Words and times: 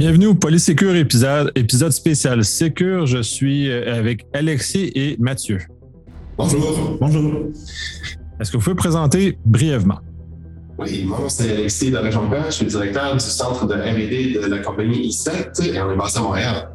Bienvenue 0.00 0.28
au 0.28 0.34
Polysécure 0.34 0.96
épisode, 0.96 1.52
épisode 1.54 1.92
spécial 1.92 2.42
Sécure. 2.42 3.04
Je 3.04 3.20
suis 3.20 3.70
euh, 3.70 3.98
avec 3.98 4.24
Alexis 4.32 4.90
et 4.94 5.18
Mathieu. 5.18 5.58
Bonjour. 6.38 6.96
Bonjour. 6.98 7.50
Est-ce 8.40 8.50
que 8.50 8.56
vous 8.56 8.62
pouvez 8.62 8.76
présenter 8.76 9.36
brièvement? 9.44 9.98
Oui, 10.78 11.04
mon 11.04 11.18
nom 11.18 11.28
c'est 11.28 11.52
Alexis 11.52 11.90
de 11.90 11.96
la 11.96 12.00
région 12.00 12.22
Je 12.46 12.50
suis 12.50 12.64
le 12.64 12.70
directeur 12.70 13.12
du 13.12 13.20
centre 13.20 13.66
de 13.66 13.74
R&D 13.74 14.40
de 14.42 14.46
la 14.46 14.60
compagnie 14.60 15.06
I7 15.10 15.70
et 15.70 15.82
on 15.82 15.92
est 15.92 15.96
basé 15.96 16.18
à 16.18 16.22
Montréal. 16.22 16.70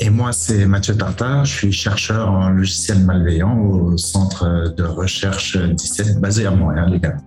Et 0.00 0.10
moi, 0.10 0.32
c'est 0.32 0.66
Mathieu 0.66 0.96
Tartar. 0.96 1.44
Je 1.44 1.52
suis 1.52 1.72
chercheur 1.72 2.28
en 2.28 2.48
logiciel 2.48 2.98
malveillant 3.04 3.56
au 3.60 3.96
centre 3.96 4.74
de 4.76 4.82
recherche 4.82 5.56
17 5.56 6.20
basé 6.20 6.46
à 6.46 6.50
Montréal 6.50 6.94
également. 6.96 7.22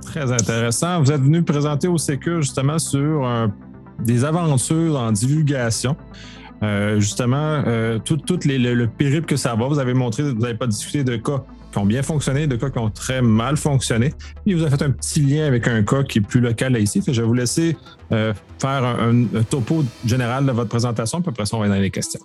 Très 0.00 0.32
intéressant. 0.32 1.02
Vous 1.02 1.12
êtes 1.12 1.20
venu 1.20 1.42
présenter 1.42 1.88
au 1.88 1.98
Sécure 1.98 2.40
justement 2.40 2.78
sur 2.78 3.26
des 4.04 4.24
aventures 4.24 4.98
en 4.98 5.12
divulgation. 5.12 5.96
Euh, 6.62 7.00
justement, 7.00 7.62
euh, 7.66 7.98
tout, 7.98 8.20
les, 8.44 8.58
le, 8.58 8.86
périple 8.86 9.26
que 9.26 9.36
ça 9.36 9.54
va. 9.54 9.66
Vous 9.66 9.80
avez 9.80 9.94
montré, 9.94 10.22
vous 10.22 10.38
n'avez 10.38 10.54
pas 10.54 10.68
discuté 10.68 11.02
de 11.02 11.16
cas 11.16 11.42
qui 11.72 11.78
ont 11.78 11.86
bien 11.86 12.02
fonctionné, 12.02 12.46
de 12.46 12.54
cas 12.54 12.70
qui 12.70 12.78
ont 12.78 12.90
très 12.90 13.20
mal 13.20 13.56
fonctionné. 13.56 14.12
Puis 14.44 14.54
vous 14.54 14.62
avez 14.62 14.76
fait 14.76 14.84
un 14.84 14.90
petit 14.90 15.20
lien 15.20 15.46
avec 15.46 15.66
un 15.66 15.82
cas 15.82 16.04
qui 16.04 16.18
est 16.18 16.22
plus 16.22 16.40
local 16.40 16.80
ici. 16.80 17.02
je 17.04 17.20
vais 17.20 17.26
vous 17.26 17.34
laisser 17.34 17.76
euh, 18.12 18.32
faire 18.60 18.84
un, 18.84 19.24
topo 19.48 19.82
général 20.04 20.46
de 20.46 20.52
votre 20.52 20.68
présentation, 20.68 21.20
puis 21.20 21.30
après 21.30 21.46
ça, 21.46 21.56
on 21.56 21.60
va 21.60 21.68
dans 21.68 21.74
les 21.74 21.90
questions. 21.90 22.20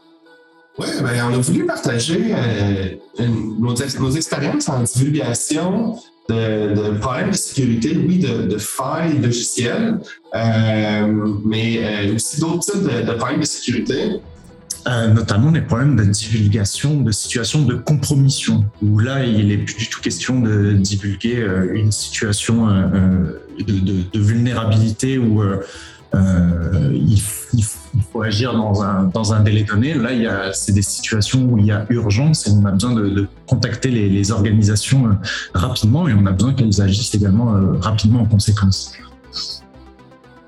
Oui, 0.78 0.88
ben, 1.02 1.26
on 1.32 1.34
a 1.34 1.38
voulu 1.40 1.66
partager 1.66 2.36
nos, 3.60 3.74
nos, 4.00 4.12
expériences 4.12 4.70
en 4.70 4.84
divulgation 4.84 5.96
de, 6.30 6.98
problèmes 7.00 7.32
de 7.32 7.36
sécurité, 7.36 7.98
oui, 7.98 8.20
de, 8.20 8.48
de 8.48 8.58
failles 8.58 9.20
logicielles, 9.20 10.00
euh, 10.36 11.38
mais 11.46 11.80
euh, 11.82 12.16
aussi 12.16 12.40
d'autres 12.40 12.72
types 12.72 12.84
de, 12.84 13.14
problèmes 13.14 13.40
de 13.40 13.46
sécurité. 13.46 14.20
Euh, 14.88 15.08
notamment 15.10 15.52
les 15.52 15.62
problèmes 15.62 15.98
de 15.98 16.04
divulgation 16.06 17.02
de 17.02 17.12
situations 17.12 17.64
de 17.64 17.76
compromission, 17.76 18.66
où 18.82 19.00
là, 19.00 19.26
il 19.26 19.48
n'est 19.48 19.58
plus 19.58 19.76
du 19.76 19.90
tout 19.90 20.00
question 20.00 20.40
de 20.40 20.74
divulguer 20.74 21.46
une 21.74 21.92
situation 21.92 22.68
de, 22.68 24.20
vulnérabilité 24.20 25.18
où 26.14 26.18
il, 26.94 27.22
faut 28.12 28.22
agir 28.22 28.54
dans 28.54 29.34
un, 29.34 29.40
délai 29.42 29.64
donné. 29.64 29.94
Là, 29.94 30.54
c'est 30.54 30.72
des 30.72 30.82
situations 30.82 31.44
où 31.44 31.58
il 31.58 31.66
y 31.66 31.72
a 31.72 31.86
urgence 31.90 32.48
et 32.48 32.52
on 32.52 32.66
a 32.66 32.72
besoin 32.72 32.94
de, 32.94 33.28
contacter 33.48 33.90
les, 33.90 34.32
organisations 34.32 35.18
rapidement 35.54 36.08
et 36.08 36.14
on 36.14 36.26
a 36.26 36.32
besoin 36.32 36.54
qu'elles 36.54 36.82
agissent 36.82 37.16
également 37.16 37.54
rapidement 37.80 38.22
en 38.22 38.26
conséquence. 38.26 38.94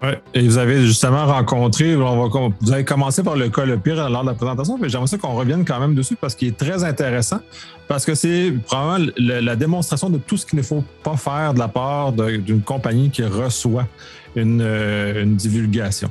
Ouais. 0.02 0.21
Et 0.33 0.47
vous 0.47 0.57
avez 0.57 0.85
justement 0.85 1.25
rencontré, 1.25 1.95
vous 1.95 2.71
avez 2.71 2.85
commencé 2.85 3.21
par 3.21 3.35
le 3.35 3.49
cas 3.49 3.65
le 3.65 3.77
pire 3.77 4.09
lors 4.09 4.21
de 4.21 4.27
la 4.27 4.33
présentation, 4.33 4.77
mais 4.77 4.87
j'aimerais 4.87 5.17
qu'on 5.17 5.33
revienne 5.33 5.65
quand 5.65 5.80
même 5.80 5.93
dessus 5.93 6.15
parce 6.15 6.35
qu'il 6.35 6.47
est 6.47 6.57
très 6.57 6.85
intéressant, 6.85 7.39
parce 7.87 8.05
que 8.05 8.15
c'est 8.15 8.53
probablement 8.65 9.11
la 9.17 9.55
démonstration 9.57 10.09
de 10.09 10.17
tout 10.17 10.37
ce 10.37 10.45
qu'il 10.45 10.57
ne 10.57 10.63
faut 10.63 10.85
pas 11.03 11.17
faire 11.17 11.53
de 11.53 11.59
la 11.59 11.67
part 11.67 12.13
d'une 12.13 12.61
compagnie 12.61 13.09
qui 13.09 13.23
reçoit 13.23 13.87
une, 14.35 14.61
euh, 14.61 15.25
divulgation. 15.25 16.09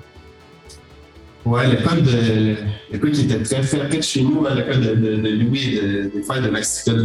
Oui, 1.45 1.61
le 1.71 1.77
cas 1.77 1.95
de, 1.97 3.11
qui 3.11 3.23
était 3.23 3.43
très 3.43 3.63
fait 3.63 3.97
de 3.97 4.03
chez 4.03 4.23
nous, 4.23 4.45
hein, 4.47 4.55
le 4.55 4.63
cas 4.63 4.77
de, 4.77 5.45
Louis 5.45 5.77
et 5.77 5.81
de, 5.81 6.03
des 6.15 6.23
frères 6.23 6.43
de 6.43 6.49
Maxica 6.49 6.93
de 6.93 7.03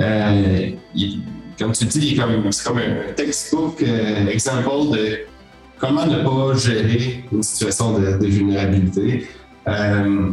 euh, 0.00 0.70
comme 1.58 1.72
tu 1.72 1.84
dis, 1.84 2.16
c'est 2.50 2.64
comme, 2.64 2.78
un 2.78 3.12
textbook 3.14 3.82
euh, 3.82 4.28
exemple 4.28 4.96
de 4.96 5.18
comment 5.78 6.06
ne 6.06 6.22
pas 6.22 6.56
gérer 6.56 7.24
une 7.30 7.42
situation 7.42 7.98
de, 7.98 8.26
vulnérabilité. 8.26 9.26
Euh, 9.68 10.30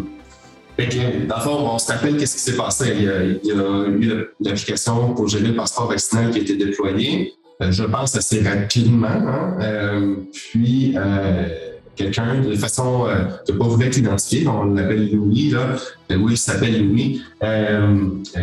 dans 0.78 1.36
le 1.36 1.42
fond, 1.42 1.70
on 1.74 1.80
se 1.80 1.92
rappelle 1.92 2.18
qu'est-ce 2.18 2.36
qui 2.36 2.42
s'est 2.42 2.56
passé. 2.56 2.94
Il 2.96 3.04
y, 3.04 3.10
a, 3.10 3.24
eu 3.24 4.26
l'application 4.40 5.14
pour 5.14 5.28
gérer 5.28 5.48
le 5.48 5.56
passeport 5.56 5.90
vaccinal 5.90 6.32
qui 6.32 6.40
a 6.40 6.42
été 6.44 6.56
déployée, 6.56 7.34
je 7.60 7.84
pense 7.84 8.16
assez 8.16 8.42
rapidement. 8.42 9.08
Hein. 9.08 9.58
Euh, 9.62 10.16
puis, 10.32 10.94
euh, 10.96 11.48
quelqu'un, 11.96 12.42
de 12.42 12.56
façon 12.56 13.06
de 13.06 13.52
ne 13.52 13.58
pas 13.58 13.66
vouloir 13.66 13.88
être 13.88 13.98
identifié, 13.98 14.48
on 14.48 14.66
l'appelle 14.66 15.12
Louis, 15.12 15.50
là, 15.50 15.76
oui, 16.12 16.34
il 16.34 16.38
s'appelle 16.38 16.88
Louis, 16.88 17.24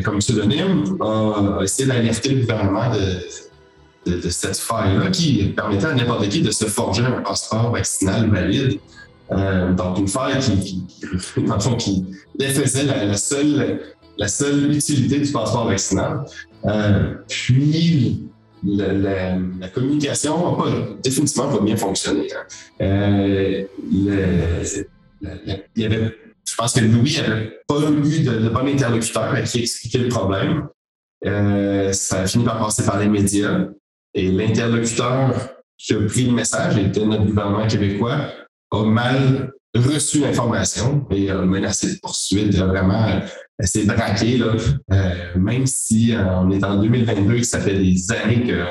comme 0.05 0.19
pseudonyme, 0.19 0.97
a, 1.01 1.61
essayé 1.63 1.89
d'alerter 1.89 2.31
le 2.31 2.41
gouvernement 2.41 2.93
de 2.93 3.21
de, 4.07 4.29
cette 4.29 4.57
faille-là 4.57 5.11
qui 5.11 5.45
permettait 5.57 5.87
à 5.87 5.95
n'importe 5.95 6.29
qui 6.29 6.43
de 6.43 6.51
se 6.51 6.67
forger 6.67 7.05
un 7.05 7.23
passeport 7.23 7.71
vaccinal 7.71 8.29
valide. 8.31 8.79
Euh, 9.33 9.73
donc, 9.73 9.99
une 9.99 10.09
faille 10.09 10.39
qui, 10.39 10.85
qui, 10.87 11.43
dans 11.47 11.55
le 11.55 11.61
fond, 11.61 11.77
qui 11.77 12.05
défaisait 12.39 12.85
la, 12.85 13.17
seule, 13.17 13.81
la 14.19 14.29
seule 14.29 14.73
utilité 14.73 15.19
du 15.21 15.33
passeport 15.33 15.67
vaccinal. 15.67 16.25
Euh, 16.67 17.15
puis, 17.29 18.29
la, 18.65 19.69
communication 19.69 20.51
n'a 20.51 20.57
pas, 20.57 20.71
définitivement 21.03 21.49
pas 21.57 21.61
bien 21.61 21.77
fonctionné. 21.77 22.29
Hein. 22.33 22.47
Euh, 22.81 23.65
il 23.91 25.63
y 25.77 25.85
avait, 25.85 26.17
je 26.47 26.55
pense 26.57 26.73
que 26.73 26.81
Louis 26.81 27.17
n'avait 27.17 27.59
pas 27.67 27.81
eu 27.81 28.21
de, 28.21 28.49
bon 28.49 28.67
interlocuteur 28.67 29.43
qui 29.45 29.61
expliquer 29.61 29.99
le 29.99 30.09
problème. 30.09 30.69
ça 31.93 32.21
a 32.21 32.27
fini 32.27 32.45
par 32.45 32.59
passer 32.59 32.85
par 32.85 32.99
les 32.99 33.09
médias. 33.09 33.69
Et 34.17 34.31
l'interlocuteur 34.31 35.55
qui 35.77 35.93
a 35.93 36.01
pris 36.07 36.25
le 36.25 36.33
message, 36.33 36.79
était 36.79 37.05
notre 37.05 37.25
gouvernement 37.25 37.67
québécois, 37.67 38.31
a 38.71 38.83
mal 38.85 39.53
reçu 39.75 40.21
l'information 40.21 41.07
et 41.11 41.31
a 41.31 41.39
menacé 41.39 41.95
de 41.95 42.01
poursuite, 42.01 42.55
vraiment 42.55 43.21
essayé 43.63 43.87
de 43.87 43.93
braquer, 43.93 44.39
là, 44.39 44.55
euh, 44.93 45.39
même 45.39 45.67
si 45.67 46.15
euh, 46.15 46.25
on 46.41 46.51
est 46.51 46.65
en 46.65 46.81
2022 46.81 47.35
et 47.35 47.41
que 47.41 47.47
ça 47.47 47.61
fait 47.61 47.79
des 47.79 48.13
années 48.13 48.43
que, 48.43 48.65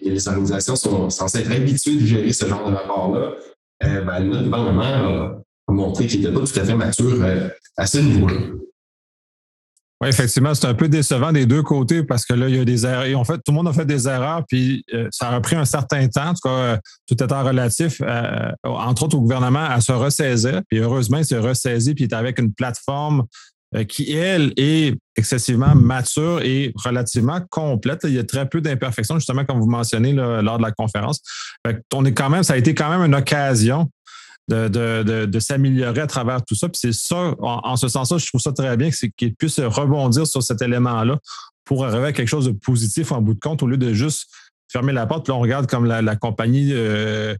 les 0.00 0.28
organisations 0.28 0.76
sont 0.76 1.10
censées 1.10 1.40
être 1.40 1.50
habituées 1.50 1.96
de 1.96 2.06
gérer 2.06 2.32
ce 2.32 2.46
genre 2.46 2.70
de 2.70 2.74
rapport-là, 2.74 3.32
euh, 3.82 4.00
ben, 4.02 4.20
notre 4.20 4.44
gouvernement 4.44 4.82
a, 4.82 5.42
montré 5.68 6.06
qu'il 6.06 6.20
n'était 6.20 6.32
pas 6.32 6.46
tout 6.46 6.60
à 6.60 6.64
fait 6.64 6.74
mature 6.74 7.24
à 7.76 7.86
ce 7.86 7.98
niveau-là. 7.98 8.36
Oui, 10.02 10.08
effectivement, 10.08 10.52
c'est 10.52 10.66
un 10.66 10.74
peu 10.74 10.88
décevant 10.88 11.30
des 11.30 11.46
deux 11.46 11.62
côtés 11.62 12.02
parce 12.02 12.26
que 12.26 12.34
là, 12.34 12.48
il 12.48 12.56
y 12.56 12.58
a 12.58 12.64
des 12.64 12.84
erreurs. 12.84 13.24
Tout 13.24 13.40
le 13.46 13.52
monde 13.52 13.68
a 13.68 13.72
fait 13.72 13.84
des 13.84 14.08
erreurs, 14.08 14.42
puis 14.48 14.84
euh, 14.92 15.06
ça 15.12 15.28
a 15.28 15.40
pris 15.40 15.54
un 15.54 15.64
certain 15.64 16.08
temps, 16.08 16.30
en 16.30 16.34
tout 16.34 16.40
cas, 16.42 16.50
euh, 16.50 16.76
tout 17.06 17.22
étant 17.22 17.44
relatif, 17.44 18.02
euh, 18.02 18.50
entre 18.64 19.04
autres 19.04 19.16
au 19.16 19.20
gouvernement, 19.20 19.62
à 19.62 19.80
se 19.80 19.92
ressaisir. 19.92 20.60
Puis 20.68 20.80
heureusement, 20.80 21.18
il 21.18 21.24
s'est 21.24 21.38
ressaisi, 21.38 21.94
puis 21.94 22.06
il 22.06 22.10
est 22.10 22.16
avec 22.16 22.40
une 22.40 22.52
plateforme 22.52 23.22
qui, 23.88 24.12
elle, 24.12 24.52
est 24.56 24.94
excessivement 25.16 25.74
mature 25.74 26.40
et 26.42 26.72
relativement 26.84 27.40
complète. 27.50 28.00
Il 28.04 28.12
y 28.12 28.18
a 28.18 28.24
très 28.24 28.48
peu 28.48 28.60
d'imperfections, 28.60 29.16
justement, 29.16 29.44
comme 29.44 29.60
vous 29.60 29.70
mentionnez 29.70 30.12
lors 30.12 30.58
de 30.58 30.62
la 30.62 30.72
conférence. 30.72 31.20
on 31.92 32.04
est 32.04 32.12
quand 32.12 32.30
même, 32.30 32.42
ça 32.42 32.54
a 32.54 32.56
été 32.56 32.74
quand 32.74 32.90
même 32.90 33.02
une 33.02 33.14
occasion 33.14 33.90
de, 34.48 35.38
s'améliorer 35.38 36.00
à 36.00 36.06
travers 36.06 36.44
tout 36.44 36.54
ça. 36.54 36.68
Puis 36.68 36.78
c'est 36.80 36.92
ça, 36.92 37.34
en, 37.40 37.76
ce 37.76 37.88
sens-là, 37.88 38.18
je 38.18 38.26
trouve 38.26 38.40
ça 38.40 38.52
très 38.52 38.76
bien 38.76 38.90
qu'il 39.16 39.34
puisse 39.34 39.60
rebondir 39.60 40.26
sur 40.26 40.42
cet 40.42 40.62
élément-là 40.62 41.18
pour 41.64 41.86
arriver 41.86 42.06
à 42.06 42.12
quelque 42.12 42.28
chose 42.28 42.46
de 42.46 42.52
positif 42.52 43.12
en 43.12 43.20
bout 43.22 43.34
de 43.34 43.40
compte 43.40 43.62
au 43.62 43.66
lieu 43.66 43.76
de 43.76 43.92
juste 43.92 44.26
fermer 44.70 44.92
la 44.92 45.06
porte. 45.06 45.28
Là, 45.28 45.34
on 45.34 45.40
regarde 45.40 45.66
comme 45.68 45.86
la, 45.86 46.16
compagnie 46.16 46.70
euh, 46.72 47.34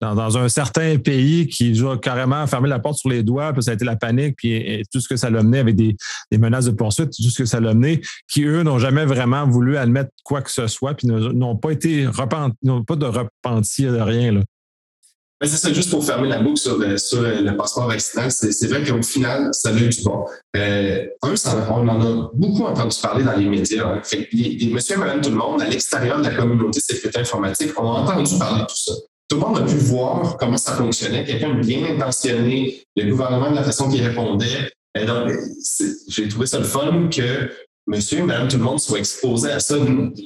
dans, 0.00 0.38
un 0.38 0.48
certain 0.48 0.96
pays 0.98 1.46
qui 1.46 1.78
a 1.84 1.96
carrément 1.96 2.46
fermé 2.46 2.68
la 2.68 2.78
porte 2.78 2.98
sur 2.98 3.10
les 3.10 3.22
doigts, 3.22 3.52
puis 3.52 3.62
ça 3.62 3.72
a 3.72 3.74
été 3.74 3.84
la 3.84 3.96
panique, 3.96 4.36
puis 4.36 4.82
tout 4.92 5.00
ce 5.00 5.08
que 5.08 5.16
ça 5.16 5.28
l'a 5.30 5.42
mené 5.42 5.58
avec 5.58 5.76
des, 5.76 5.96
menaces 6.32 6.66
de 6.66 6.70
poursuite, 6.70 7.10
tout 7.10 7.30
ce 7.30 7.38
que 7.38 7.44
ça 7.44 7.60
l'a 7.60 7.74
mené, 7.74 8.00
qui 8.28 8.44
eux 8.44 8.62
n'ont 8.62 8.78
jamais 8.78 9.04
vraiment 9.04 9.46
voulu 9.46 9.76
admettre 9.76 10.10
quoi 10.24 10.42
que 10.42 10.50
ce 10.50 10.66
soit, 10.66 10.94
puis 10.94 11.06
n'ont 11.06 11.56
pas 11.56 11.70
été 11.70 12.06
repentis, 12.06 12.56
n'ont 12.62 12.84
pas 12.84 12.96
de 12.96 13.06
repentir 13.06 13.92
de 13.92 14.00
rien. 14.00 14.32
Là. 14.32 14.40
Ben, 15.40 15.48
c'est 15.48 15.56
ça, 15.56 15.72
juste 15.72 15.88
pour 15.88 16.04
fermer 16.04 16.28
la 16.28 16.38
boucle 16.38 16.58
sur 16.58 16.76
le, 16.78 17.56
passeport 17.56 17.88
vaccinal, 17.88 18.30
c'est 18.30 18.66
vrai 18.66 18.84
qu'au 18.84 19.02
final, 19.02 19.48
ça 19.52 19.70
a 19.70 19.72
eu 19.72 19.88
du 19.88 20.02
bon. 20.02 20.26
Euh, 20.54 21.06
un, 21.22 21.34
on 21.70 21.88
en 21.88 22.00
a 22.00 22.30
beaucoup 22.34 22.64
entendu 22.64 22.94
parler 23.00 23.24
dans 23.24 23.32
les 23.32 23.46
médias. 23.46 23.86
Hein. 23.86 24.02
Monsieur 24.02 24.96
et 24.96 24.98
madame 24.98 25.22
tout 25.22 25.30
le 25.30 25.36
monde, 25.36 25.62
à 25.62 25.66
l'extérieur 25.66 26.18
de 26.18 26.24
la 26.24 26.34
communauté 26.34 26.80
sécurité 26.80 27.20
informatique, 27.20 27.70
on 27.78 27.90
a 27.90 28.00
entendu 28.00 28.38
parler 28.38 28.60
de 28.60 28.66
tout 28.66 28.76
ça. 28.76 28.92
Tout 29.30 29.36
le 29.36 29.42
monde 29.42 29.58
a 29.58 29.62
pu 29.62 29.76
voir 29.76 30.36
comment 30.38 30.56
ça 30.56 30.72
fonctionnait. 30.74 31.24
Quelqu'un 31.24 31.54
bien 31.54 31.84
intentionné, 31.94 32.82
le 32.96 33.10
gouvernement 33.12 33.52
de 33.52 33.54
la 33.54 33.62
façon 33.62 33.88
qu'il 33.88 34.04
répondait. 34.04 34.72
Et 34.98 35.04
donc, 35.04 35.30
j'ai 36.08 36.26
trouvé 36.26 36.46
ça 36.46 36.58
le 36.58 36.64
fun 36.64 37.08
que 37.08 37.48
monsieur, 37.86 38.24
madame, 38.24 38.48
tout 38.48 38.56
le 38.56 38.64
monde 38.64 38.80
soit 38.80 38.98
exposé 38.98 39.52
à 39.52 39.60
ça. 39.60 39.76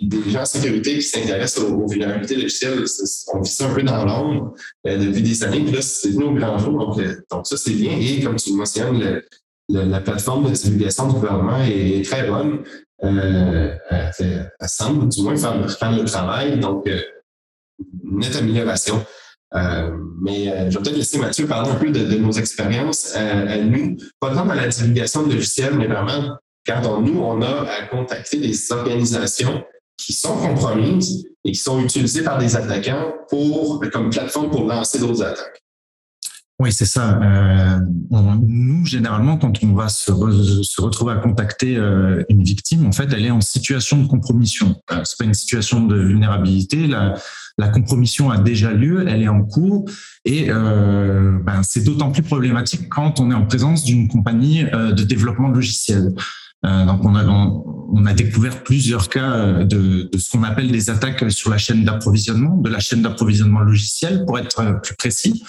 Des 0.00 0.30
gens 0.30 0.40
en 0.40 0.46
sécurité 0.46 0.94
qui 0.94 1.02
s'intéressent 1.02 1.64
aux, 1.64 1.86
vulnérabilités 1.86 2.36
logicielles, 2.36 2.82
on 3.34 3.42
vit 3.42 3.50
ça 3.50 3.68
un 3.68 3.74
peu 3.74 3.82
dans 3.82 4.06
l'ombre 4.06 4.54
euh, 4.86 4.96
depuis 4.96 5.20
des 5.20 5.44
années. 5.44 5.60
Puis 5.60 5.74
là, 5.74 5.82
c'est 5.82 6.08
venu 6.08 6.24
au 6.24 6.32
grand 6.32 6.56
jour. 6.56 6.72
Donc, 6.72 6.98
euh, 6.98 7.14
donc 7.30 7.46
ça, 7.46 7.58
c'est 7.58 7.74
bien. 7.74 7.98
Et 7.98 8.22
comme 8.22 8.36
tu 8.36 8.52
le 8.52 8.56
mentionnes, 8.56 9.20
la 9.68 10.00
plateforme 10.00 10.48
de 10.48 10.54
divulgation 10.54 11.08
du 11.08 11.14
gouvernement 11.16 11.62
est, 11.62 12.02
très 12.06 12.26
bonne. 12.26 12.60
Euh, 13.02 13.74
elle, 13.90 14.48
semble 14.66 15.10
du 15.10 15.20
moins 15.20 15.36
faire, 15.36 15.92
le 15.92 16.04
travail. 16.04 16.58
Donc, 16.58 16.88
nette 18.04 18.36
amélioration. 18.36 19.04
mais 20.22 20.70
je 20.70 20.78
vais 20.78 20.82
peut-être 20.82 20.96
laisser 20.96 21.18
Mathieu 21.18 21.46
parler 21.46 21.70
un 21.70 21.76
peu 21.76 21.90
de, 21.90 22.16
nos 22.16 22.32
expériences 22.32 23.14
à 23.14 23.58
nous, 23.58 23.96
pas 24.20 24.34
tant 24.34 24.46
dans 24.46 24.54
la 24.54 24.68
divulgation 24.68 25.26
de 25.26 25.34
logiciels, 25.34 25.74
mais 25.74 25.86
vraiment 25.86 26.36
quand 26.66 27.00
nous, 27.00 27.20
on 27.20 27.42
a 27.42 27.68
à 27.70 27.82
contacter 27.86 28.38
des 28.38 28.72
organisations 28.72 29.64
qui 29.96 30.12
sont 30.12 30.36
compromises 30.36 31.26
et 31.44 31.52
qui 31.52 31.58
sont 31.58 31.80
utilisées 31.80 32.22
par 32.22 32.38
des 32.38 32.56
attaquants 32.56 33.12
pour, 33.28 33.82
comme 33.92 34.10
plateforme 34.10 34.50
pour 34.50 34.64
lancer 34.64 34.98
d'autres 34.98 35.22
attaques. 35.22 35.63
Oui, 36.60 36.72
c'est 36.72 36.86
ça. 36.86 37.20
Euh, 37.20 37.80
nous, 38.10 38.86
généralement, 38.86 39.36
quand 39.36 39.52
on 39.64 39.74
va 39.74 39.88
se, 39.88 40.12
retrouver 40.80 41.12
à 41.12 41.16
contacter 41.16 41.76
euh, 41.76 42.22
une 42.28 42.44
victime, 42.44 42.86
en 42.86 42.92
fait, 42.92 43.12
elle 43.12 43.26
est 43.26 43.30
en 43.32 43.40
situation 43.40 44.00
de 44.00 44.06
compromission. 44.06 44.80
Euh, 44.92 45.00
c'est 45.02 45.18
pas 45.18 45.24
une 45.24 45.34
situation 45.34 45.84
de 45.84 45.96
vulnérabilité. 45.96 46.86
La, 46.86 47.68
compromission 47.72 48.30
a 48.30 48.38
déjà 48.38 48.72
lieu, 48.72 49.04
elle 49.08 49.22
est 49.22 49.28
en 49.28 49.42
cours, 49.42 49.84
et 50.24 50.46
euh, 50.48 51.38
ben, 51.44 51.62
c'est 51.64 51.82
d'autant 51.82 52.12
plus 52.12 52.22
problématique 52.22 52.88
quand 52.88 53.18
on 53.18 53.32
est 53.32 53.34
en 53.34 53.46
présence 53.46 53.84
d'une 53.84 54.06
compagnie 54.06 54.64
de 54.64 55.02
développement 55.02 55.48
logiciel. 55.48 56.12
Donc 56.62 57.04
on 57.04 57.14
a, 57.14 57.24
on, 57.26 58.00
découvert 58.14 58.62
plusieurs 58.64 59.08
cas 59.08 59.64
de, 59.64 60.08
de 60.10 60.18
ce 60.18 60.30
qu'on 60.30 60.42
appelle 60.42 60.70
des 60.70 60.90
attaques 60.90 61.30
sur 61.30 61.50
la 61.50 61.58
chaîne 61.58 61.84
d'approvisionnement, 61.84 62.56
de 62.56 62.70
la 62.70 62.80
chaîne 62.80 63.02
d'approvisionnement 63.02 63.60
logiciel 63.60 64.24
pour 64.24 64.38
être 64.38 64.80
plus 64.82 64.96
précis. 64.96 65.42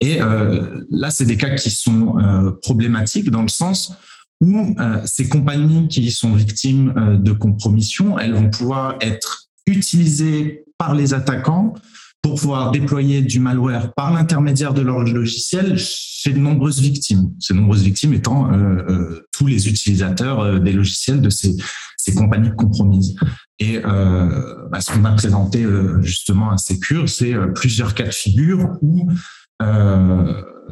Et 0.00 0.20
euh, 0.20 0.84
là, 0.90 1.10
c'est 1.10 1.24
des 1.24 1.36
cas 1.36 1.54
qui 1.54 1.70
sont 1.70 2.18
euh, 2.18 2.52
problématiques 2.62 3.30
dans 3.30 3.42
le 3.42 3.48
sens 3.48 3.92
où 4.40 4.74
euh, 4.78 5.00
ces 5.04 5.28
compagnies 5.28 5.88
qui 5.88 6.10
sont 6.12 6.32
victimes 6.34 7.18
de 7.20 7.32
compromission, 7.32 8.18
elles 8.18 8.34
vont 8.34 8.50
pouvoir 8.50 8.96
être 9.00 9.48
utilisées 9.66 10.64
par 10.78 10.94
les 10.94 11.12
attaquants 11.12 11.74
pour 12.22 12.40
pouvoir 12.40 12.72
déployer 12.72 13.22
du 13.22 13.38
malware 13.38 13.92
par 13.94 14.12
l'intermédiaire 14.12 14.74
de 14.74 14.82
leur 14.82 15.00
logiciel 15.00 15.78
chez 15.78 16.32
de 16.32 16.38
nombreuses 16.38 16.80
victimes. 16.80 17.32
Ces 17.38 17.54
nombreuses 17.54 17.82
victimes 17.82 18.12
étant 18.12 18.52
euh, 18.52 18.82
euh, 18.88 19.28
tous 19.32 19.46
les 19.46 19.68
utilisateurs 19.68 20.40
euh, 20.40 20.58
des 20.58 20.72
logiciels 20.72 21.20
de 21.20 21.30
ces, 21.30 21.56
ces 21.96 22.14
compagnies 22.14 22.50
compromises. 22.56 23.14
Et 23.60 23.80
euh, 23.84 24.68
bah, 24.70 24.80
ce 24.80 24.92
qu'on 24.92 25.04
a 25.04 25.12
présenté 25.12 25.64
justement 26.00 26.50
à 26.50 26.58
Secure, 26.58 27.08
c'est 27.08 27.34
plusieurs 27.54 27.94
cas 27.94 28.06
de 28.06 28.12
figure 28.12 28.76
où 28.82 29.10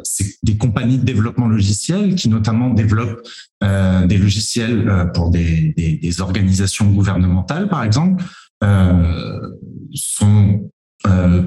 c'est 0.03 0.37
des 0.43 0.57
compagnies 0.57 0.99
de 0.99 1.05
développement 1.05 1.49
logiciel 1.49 2.15
qui 2.15 2.29
notamment 2.29 2.71
développent 2.71 3.27
des 3.63 4.19
logiciels 4.19 5.11
pour 5.15 5.31
des, 5.31 5.73
des, 5.77 5.97
des, 5.97 6.21
organisations 6.21 6.91
gouvernementales, 6.91 7.69
par 7.69 7.83
exemple, 7.83 8.23
sont 9.95 10.71
euh, 11.07 11.43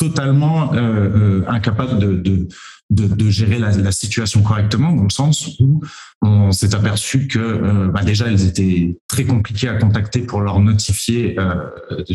totalement 0.00 0.72
euh, 0.72 0.78
euh, 0.78 1.44
incapable 1.46 1.98
de, 1.98 2.16
de, 2.16 2.48
de, 3.06 3.30
gérer 3.30 3.58
la, 3.58 3.92
situation 3.92 4.42
correctement, 4.42 4.92
dans 4.94 5.02
le 5.02 5.10
sens 5.10 5.60
où 5.60 5.82
on 6.22 6.52
s'est 6.52 6.74
aperçu 6.74 7.28
que 7.28 7.88
bah 7.88 8.02
déjà 8.02 8.26
elles 8.26 8.46
étaient 8.46 8.98
très 9.08 9.24
compliquées 9.24 9.68
à 9.68 9.74
contacter 9.74 10.20
pour 10.20 10.40
leur 10.40 10.58
notifier 10.58 11.36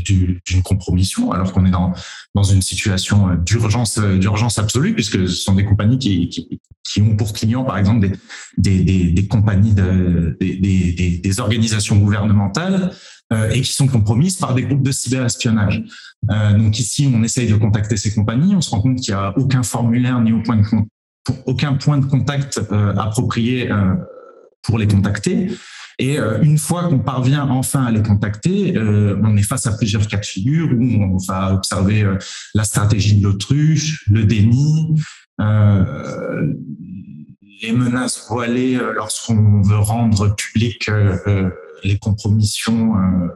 d'une 0.04 0.64
compromission, 0.64 1.32
alors 1.32 1.54
qu'on 1.54 1.66
est 1.66 1.72
dans, 1.72 1.94
dans 2.34 2.44
une 2.44 2.64
situation 2.64 3.36
d'urgence 3.36 4.00
d'urgence 4.00 4.58
absolue, 4.58 4.96
puisque 4.96 5.30
ce 5.30 5.36
sont 5.36 5.54
des 5.54 5.64
compagnies 5.64 6.00
qui, 6.00 6.28
qui, 6.30 6.60
qui 6.84 7.02
ont 7.04 7.16
pour 7.16 7.34
clients, 7.34 7.64
par 7.64 7.78
exemple, 7.78 8.10
des, 8.58 8.84
des, 8.84 9.12
des, 9.12 9.28
compagnies, 9.28 9.76
de, 9.76 10.36
des, 10.42 10.56
des, 10.58 11.20
des 11.20 11.40
organisations 11.40 11.98
gouvernementales 11.98 12.92
euh, 13.25 13.25
et 13.32 13.62
qui 13.62 13.74
sont 13.74 13.88
compromises 13.88 14.38
par 14.38 14.54
des 14.54 14.64
groupes 14.64 14.84
de 14.84 14.92
cyberespionnage. 14.92 15.84
Euh, 16.32 16.58
donc 16.58 16.80
ici, 16.80 17.12
on 17.14 17.24
essaye 17.24 17.48
de 17.48 17.56
contacter 17.56 17.98
ces 17.98 18.14
compagnies, 18.14 18.56
on 18.56 18.62
se 18.62 18.70
rend 18.72 18.82
compte 18.82 19.00
qu'il 19.00 19.14
n'y 19.14 19.20
a 19.20 19.38
aucun 19.38 19.64
formulaire 19.64 20.20
ni 20.22 20.32
aucun 21.46 21.74
point 21.74 21.98
de 21.98 22.06
contact 22.06 22.62
euh, 22.72 22.96
approprié 22.96 23.70
pour 24.64 24.78
les 24.78 24.88
contacter. 24.88 25.52
Et 25.98 26.18
une 26.18 26.58
fois 26.58 26.90
qu'on 26.90 27.00
parvient 27.00 27.48
enfin 27.50 27.86
à 27.86 27.92
les 27.92 28.04
contacter, 28.04 28.78
on 28.78 29.38
est 29.38 29.44
face 29.44 29.66
à 29.66 29.78
plusieurs 29.78 30.06
cas 30.08 30.18
de 30.18 30.26
figure 30.26 30.68
où 30.78 30.84
on 30.84 31.16
va 31.18 31.54
observer 31.54 32.06
la 32.54 32.66
stratégie 32.66 33.18
de 33.18 33.24
l'autruche, 33.24 34.04
le 34.10 34.26
déni, 34.26 34.94
les 37.62 37.72
menaces 37.72 38.26
voilées 38.28 38.78
lorsqu'on 38.94 39.62
veut 39.62 39.78
rendre 39.78 40.36
public 40.36 40.90
les 41.86 41.98
compromissions 41.98 42.98
euh, 42.98 43.28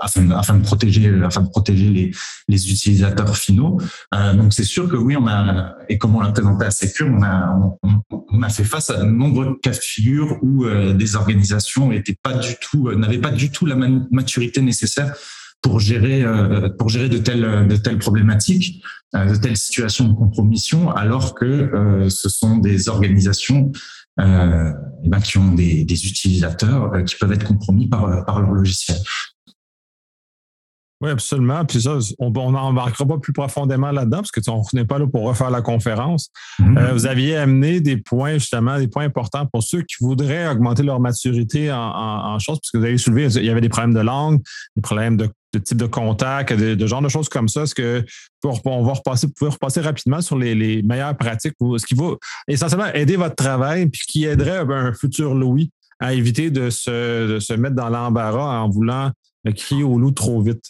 afin, 0.00 0.30
afin, 0.32 0.58
de 0.58 0.64
protéger, 0.64 1.22
afin 1.22 1.42
de 1.42 1.48
protéger 1.48 2.12
les, 2.48 2.70
utilisateurs 2.72 3.36
finaux. 3.36 3.80
Euh, 4.14 4.34
donc 4.34 4.52
c'est 4.52 4.64
sûr 4.64 4.88
que 4.88 4.96
oui, 4.96 5.16
on 5.16 5.26
a 5.26 5.74
et 5.88 5.98
comme 5.98 6.16
on 6.16 6.20
l'a 6.20 6.32
présenté 6.32 6.64
à 6.64 6.70
Secure, 6.70 7.08
on 7.08 7.22
a 7.22 7.56
on, 7.82 8.42
a 8.42 8.48
fait 8.48 8.64
face 8.64 8.90
à 8.90 9.04
de 9.04 9.10
nombreux 9.10 9.58
cas 9.62 9.70
de 9.70 9.76
figure 9.76 10.38
où 10.42 10.64
euh, 10.64 10.92
des 10.92 11.16
organisations 11.16 11.92
étaient 11.92 12.18
pas 12.20 12.34
du 12.34 12.54
tout 12.60 12.92
n'avaient 12.92 13.18
pas 13.18 13.30
du 13.30 13.50
tout 13.50 13.66
la 13.66 13.76
maturité 13.76 14.60
nécessaire 14.60 15.14
pour 15.62 15.80
gérer 15.80 16.24
pour 16.78 16.90
gérer 16.90 17.08
de 17.08 17.16
telles 17.16 17.66
de 17.66 17.76
telles 17.76 17.98
problématiques, 17.98 18.82
de 19.14 19.34
telles 19.36 19.56
situations 19.56 20.06
de 20.08 20.14
compromission, 20.14 20.90
alors 20.90 21.34
que 21.34 22.06
ce 22.10 22.28
sont 22.28 22.58
des 22.58 22.90
organisations 22.90 23.72
euh, 24.20 24.72
et 25.02 25.08
ben, 25.08 25.20
qui 25.20 25.38
ont 25.38 25.52
des, 25.52 25.84
des 25.84 26.06
utilisateurs 26.06 26.94
euh, 26.94 27.02
qui 27.02 27.16
peuvent 27.16 27.32
être 27.32 27.44
compromis 27.44 27.88
par, 27.88 28.04
euh, 28.04 28.22
par 28.22 28.40
leur 28.40 28.52
logiciel. 28.52 28.98
Oui, 31.04 31.10
absolument. 31.10 31.66
Puis 31.66 31.82
ça, 31.82 31.98
on 32.18 32.30
n'embarquera 32.30 33.04
pas 33.04 33.18
plus 33.18 33.34
profondément 33.34 33.90
là-dedans 33.90 34.18
parce 34.18 34.30
que 34.30 34.40
on 34.48 34.62
n'est 34.72 34.86
pas 34.86 34.98
là 34.98 35.06
pour 35.06 35.24
refaire 35.24 35.50
la 35.50 35.60
conférence. 35.60 36.30
Mm-hmm. 36.58 36.78
euh, 36.78 36.92
vous 36.94 37.04
aviez 37.04 37.36
amené 37.36 37.80
des 37.80 37.98
points, 37.98 38.34
justement, 38.34 38.78
des 38.78 38.88
points 38.88 39.04
importants 39.04 39.44
pour 39.44 39.62
ceux 39.62 39.82
qui 39.82 39.96
voudraient 40.00 40.48
augmenter 40.48 40.82
leur 40.82 41.00
maturité 41.00 41.70
en, 41.70 41.76
en, 41.76 42.34
en 42.34 42.38
choses, 42.38 42.58
parce 42.58 42.70
que 42.70 42.78
vous 42.78 42.84
avez 42.84 42.96
soulevé, 42.96 43.26
il 43.26 43.44
y 43.44 43.50
avait 43.50 43.60
des 43.60 43.68
problèmes 43.68 43.92
de 43.92 44.00
langue, 44.00 44.40
des 44.76 44.80
problèmes 44.80 45.18
de, 45.18 45.28
de 45.52 45.58
type 45.58 45.76
de 45.76 45.84
contact, 45.84 46.54
de, 46.54 46.74
de, 46.74 46.86
genre 46.86 47.02
de 47.02 47.10
choses 47.10 47.28
comme 47.28 47.48
ça. 47.48 47.64
Est-ce 47.64 47.74
que 47.74 48.02
on 48.42 48.82
va 48.82 48.94
repasser, 48.94 49.26
vous 49.26 49.34
pouvez 49.36 49.50
repasser 49.50 49.82
rapidement 49.82 50.22
sur 50.22 50.38
les, 50.38 50.54
les 50.54 50.82
meilleures 50.82 51.16
pratiques, 51.18 51.54
ou 51.60 51.76
ce 51.76 51.84
qui 51.84 51.94
va 51.94 52.14
essentiellement 52.48 52.92
aider 52.94 53.16
votre 53.16 53.36
travail, 53.36 53.90
puis 53.90 54.00
qui 54.08 54.24
aiderait 54.24 54.64
un 54.72 54.94
futur 54.94 55.34
Louis 55.34 55.70
à 56.00 56.14
éviter 56.14 56.50
de 56.50 56.70
se, 56.70 57.34
de 57.34 57.38
se 57.40 57.52
mettre 57.52 57.74
dans 57.74 57.90
l'embarras 57.90 58.60
en 58.60 58.70
voulant 58.70 59.10
crier 59.54 59.82
au 59.82 59.98
loup 59.98 60.12
trop 60.12 60.40
vite? 60.40 60.64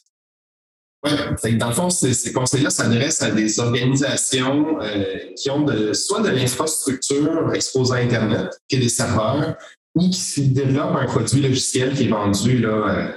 Oui, 1.05 1.57
dans 1.57 1.69
le 1.69 1.75
fond, 1.75 1.91
ces, 1.91 2.33
conseils-là 2.33 2.71
s'adressent 2.71 3.23
à 3.23 3.31
des 3.31 3.61
organisations 3.61 4.81
euh, 4.81 5.05
qui 5.37 5.51
ont 5.51 5.67
soit 5.93 6.23
de 6.23 6.31
l'infrastructure 6.31 7.53
exposée 7.53 7.95
à 7.95 7.97
Internet, 7.99 8.59
qui 8.69 8.77
est 8.77 8.81
des 8.81 8.89
serveurs, 8.89 9.57
ou 9.95 10.09
qui 10.09 10.49
développent 10.49 10.97
un 10.97 11.07
produit 11.07 11.43
logiciel 11.43 11.95
qui 11.95 12.05
est 12.05 12.09
vendu 12.09 12.59
là, 12.59 13.13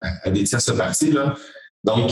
à, 0.00 0.30
des 0.30 0.44
tierces 0.44 0.74
parties. 0.76 1.12
Donc, 1.84 2.10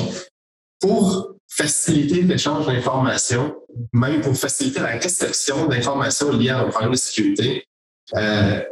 pour 0.80 1.36
faciliter 1.48 2.22
l'échange 2.22 2.66
d'informations, 2.66 3.56
même 3.92 4.20
pour 4.20 4.36
faciliter 4.36 4.80
la 4.80 4.98
réception 4.98 5.66
d'informations 5.66 6.32
liées 6.32 6.50
à 6.50 6.60
un 6.60 6.68
problème 6.68 6.92
de 6.92 6.96
sécurité, 6.96 7.66
euh, 8.14 8.62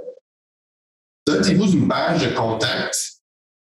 dotez-vous 1.26 1.66
d'une 1.66 1.88
page 1.88 2.28
de 2.28 2.34
contact 2.34 3.13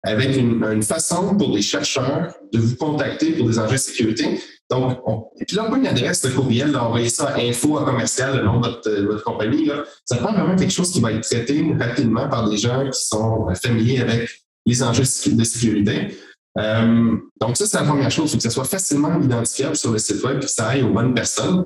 avec 0.03 0.35
une, 0.35 0.81
façon 0.81 1.35
pour 1.35 1.53
les 1.53 1.61
chercheurs 1.61 2.33
de 2.53 2.59
vous 2.59 2.75
contacter 2.75 3.33
pour 3.33 3.47
des 3.47 3.59
enjeux 3.59 3.73
de 3.73 3.77
sécurité. 3.77 4.39
Donc, 4.69 4.99
on, 5.05 5.25
et 5.39 5.45
puis 5.45 5.57
là, 5.57 5.63
a 5.63 5.75
une 5.75 5.87
adresse 5.87 6.21
de 6.21 6.29
courriel, 6.29 6.71
d'envoyer 6.71 7.09
ça 7.09 7.29
à 7.29 7.39
info 7.39 7.77
à 7.77 7.83
commercial, 7.83 8.37
le 8.37 8.43
nom 8.43 8.59
de 8.59 8.67
votre, 8.67 9.01
votre 9.01 9.23
compagnie. 9.23 9.65
Là. 9.65 9.83
Ça 10.05 10.17
prend 10.17 10.31
vraiment 10.31 10.55
quelque 10.55 10.71
chose 10.71 10.91
qui 10.91 11.01
va 11.01 11.11
être 11.11 11.21
traité 11.21 11.65
rapidement 11.77 12.29
par 12.29 12.49
des 12.49 12.57
gens 12.57 12.87
qui 12.89 13.01
sont 13.01 13.47
familiers 13.55 13.99
avec 13.99 14.29
les 14.65 14.83
enjeux 14.83 15.03
de 15.03 15.43
sécurité. 15.43 16.15
Euh, 16.57 17.17
donc, 17.41 17.57
ça, 17.57 17.65
c'est 17.65 17.79
la 17.79 17.83
première 17.83 18.11
chose. 18.11 18.35
Que 18.35 18.41
ça 18.41 18.49
soit 18.49 18.65
facilement 18.65 19.19
identifiable 19.19 19.75
sur 19.75 19.91
le 19.91 19.97
site 19.97 20.23
web 20.23 20.37
et 20.37 20.45
que 20.45 20.51
ça 20.51 20.67
aille 20.67 20.83
aux 20.83 20.93
bonnes 20.93 21.13
personnes. 21.13 21.65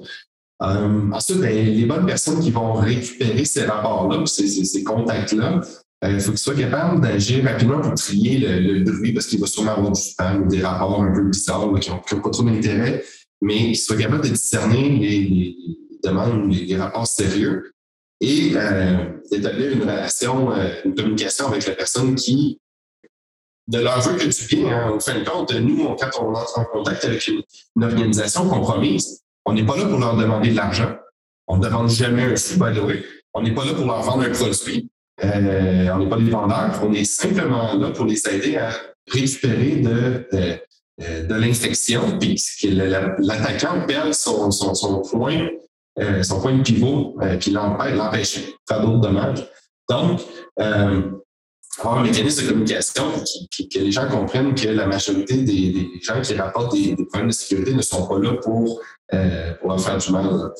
Euh, 0.61 1.11
ensuite, 1.11 1.39
ben, 1.39 1.53
les 1.53 1.85
bonnes 1.85 2.05
personnes 2.05 2.39
qui 2.39 2.51
vont 2.51 2.73
récupérer 2.73 3.43
ces 3.43 3.65
rapports-là, 3.65 4.25
ces 4.25 4.83
contacts-là, 4.83 5.61
il 6.03 6.15
euh, 6.15 6.19
faut 6.19 6.31
qu'il 6.31 6.39
soit 6.39 6.55
capable 6.55 7.01
d'agir 7.01 7.43
rapidement 7.43 7.79
pour 7.79 7.93
trier 7.93 8.39
le, 8.39 8.83
bruit 8.83 9.13
parce 9.13 9.27
qu'il 9.27 9.39
va 9.39 9.47
sûrement 9.47 9.71
avoir 9.71 9.91
du 9.91 10.01
spam 10.01 10.43
ou 10.43 10.47
des 10.47 10.61
rapports 10.61 11.01
un 11.01 11.13
peu 11.13 11.23
bizarres 11.23 11.69
qui 11.79 11.89
n'ont 11.89 12.21
pas 12.21 12.29
trop 12.29 12.43
d'intérêt, 12.43 13.03
mais 13.41 13.55
qu'il 13.55 13.77
soit 13.77 13.97
capable 13.97 14.23
de 14.23 14.29
discerner 14.29 14.89
les, 14.89 15.55
demandes, 16.03 16.51
les, 16.51 16.65
les, 16.65 16.75
rapports 16.75 17.07
sérieux 17.07 17.71
et 18.19 18.51
euh, 18.55 19.05
d'établir 19.31 19.71
une 19.71 19.81
relation, 19.81 20.51
euh, 20.51 20.73
une 20.83 20.93
communication 20.93 21.47
avec 21.47 21.65
la 21.67 21.73
personne 21.73 22.15
qui 22.15 22.59
de 23.67 23.79
leur 23.79 24.01
veut 24.01 24.17
que 24.17 24.25
du 24.25 24.55
bien. 24.55 24.77
Hein. 24.77 24.91
En 24.95 24.99
fin 24.99 25.17
de 25.17 25.23
compte, 25.23 25.53
nous, 25.53 25.85
quand 25.95 26.09
on 26.21 26.33
entre 26.33 26.59
en 26.59 26.65
contact 26.65 27.05
avec 27.05 27.25
une, 27.27 27.43
organisation 27.81 28.49
compromise, 28.49 29.21
on 29.45 29.53
n'est 29.53 29.65
pas 29.65 29.77
là 29.77 29.85
pour 29.85 29.99
leur 29.99 30.17
demander 30.17 30.51
de 30.51 30.55
l'argent. 30.55 30.97
On 31.47 31.57
ne 31.57 31.63
demande 31.63 31.89
jamais 31.89 32.23
un 32.23 32.35
sou, 32.35 32.55
by 32.55 32.73
the. 32.73 33.05
On 33.33 33.41
n'est 33.41 33.53
pas 33.53 33.65
là 33.65 33.73
pour 33.73 33.85
leur 33.85 34.01
vendre 34.01 34.23
un 34.23 34.29
produit. 34.29 34.89
Euh, 35.23 35.89
on 35.93 35.99
n'est 35.99 36.09
pas 36.09 36.17
des 36.17 36.29
vendeurs, 36.29 36.79
on 36.83 36.93
est 36.93 37.03
simplement 37.03 37.73
là 37.75 37.91
pour 37.91 38.05
les 38.05 38.27
aider 38.29 38.57
à 38.57 38.71
récupérer 39.11 39.75
de, 39.75 40.27
de 40.99 41.35
l'infection, 41.35 42.17
puis 42.17 42.41
que 42.61 42.67
l'attaquant 42.67 43.85
perd 43.85 44.13
son, 44.13 44.49
point, 45.11 45.49
son 46.23 46.41
point 46.41 46.57
de 46.57 46.63
pivot, 46.63 47.17
qui 47.39 47.51
l'empêche 47.51 48.39
faire 48.67 48.81
d'autres 48.81 49.01
dommages. 49.01 49.45
Donc, 49.89 50.21
avoir 51.79 51.99
un 51.99 52.03
mécanisme 52.03 52.43
de 52.43 52.49
communication 52.49 53.03
qui, 53.51 53.67
que 53.67 53.79
les 53.79 53.91
gens 53.91 54.07
comprennent 54.07 54.53
que 54.53 54.67
la 54.67 54.85
majorité 54.85 55.37
des, 55.37 55.89
gens 56.01 56.21
qui 56.21 56.33
rapportent 56.35 56.73
des, 56.73 56.95
problèmes 56.95 57.27
de 57.27 57.33
sécurité 57.33 57.73
ne 57.73 57.81
sont 57.81 58.07
pas 58.07 58.19
là 58.19 58.33
pour, 58.41 58.79
euh, 59.13 59.53
pour 59.55 59.79
faire 59.79 59.97
du 59.97 60.11
mal. 60.11 60.51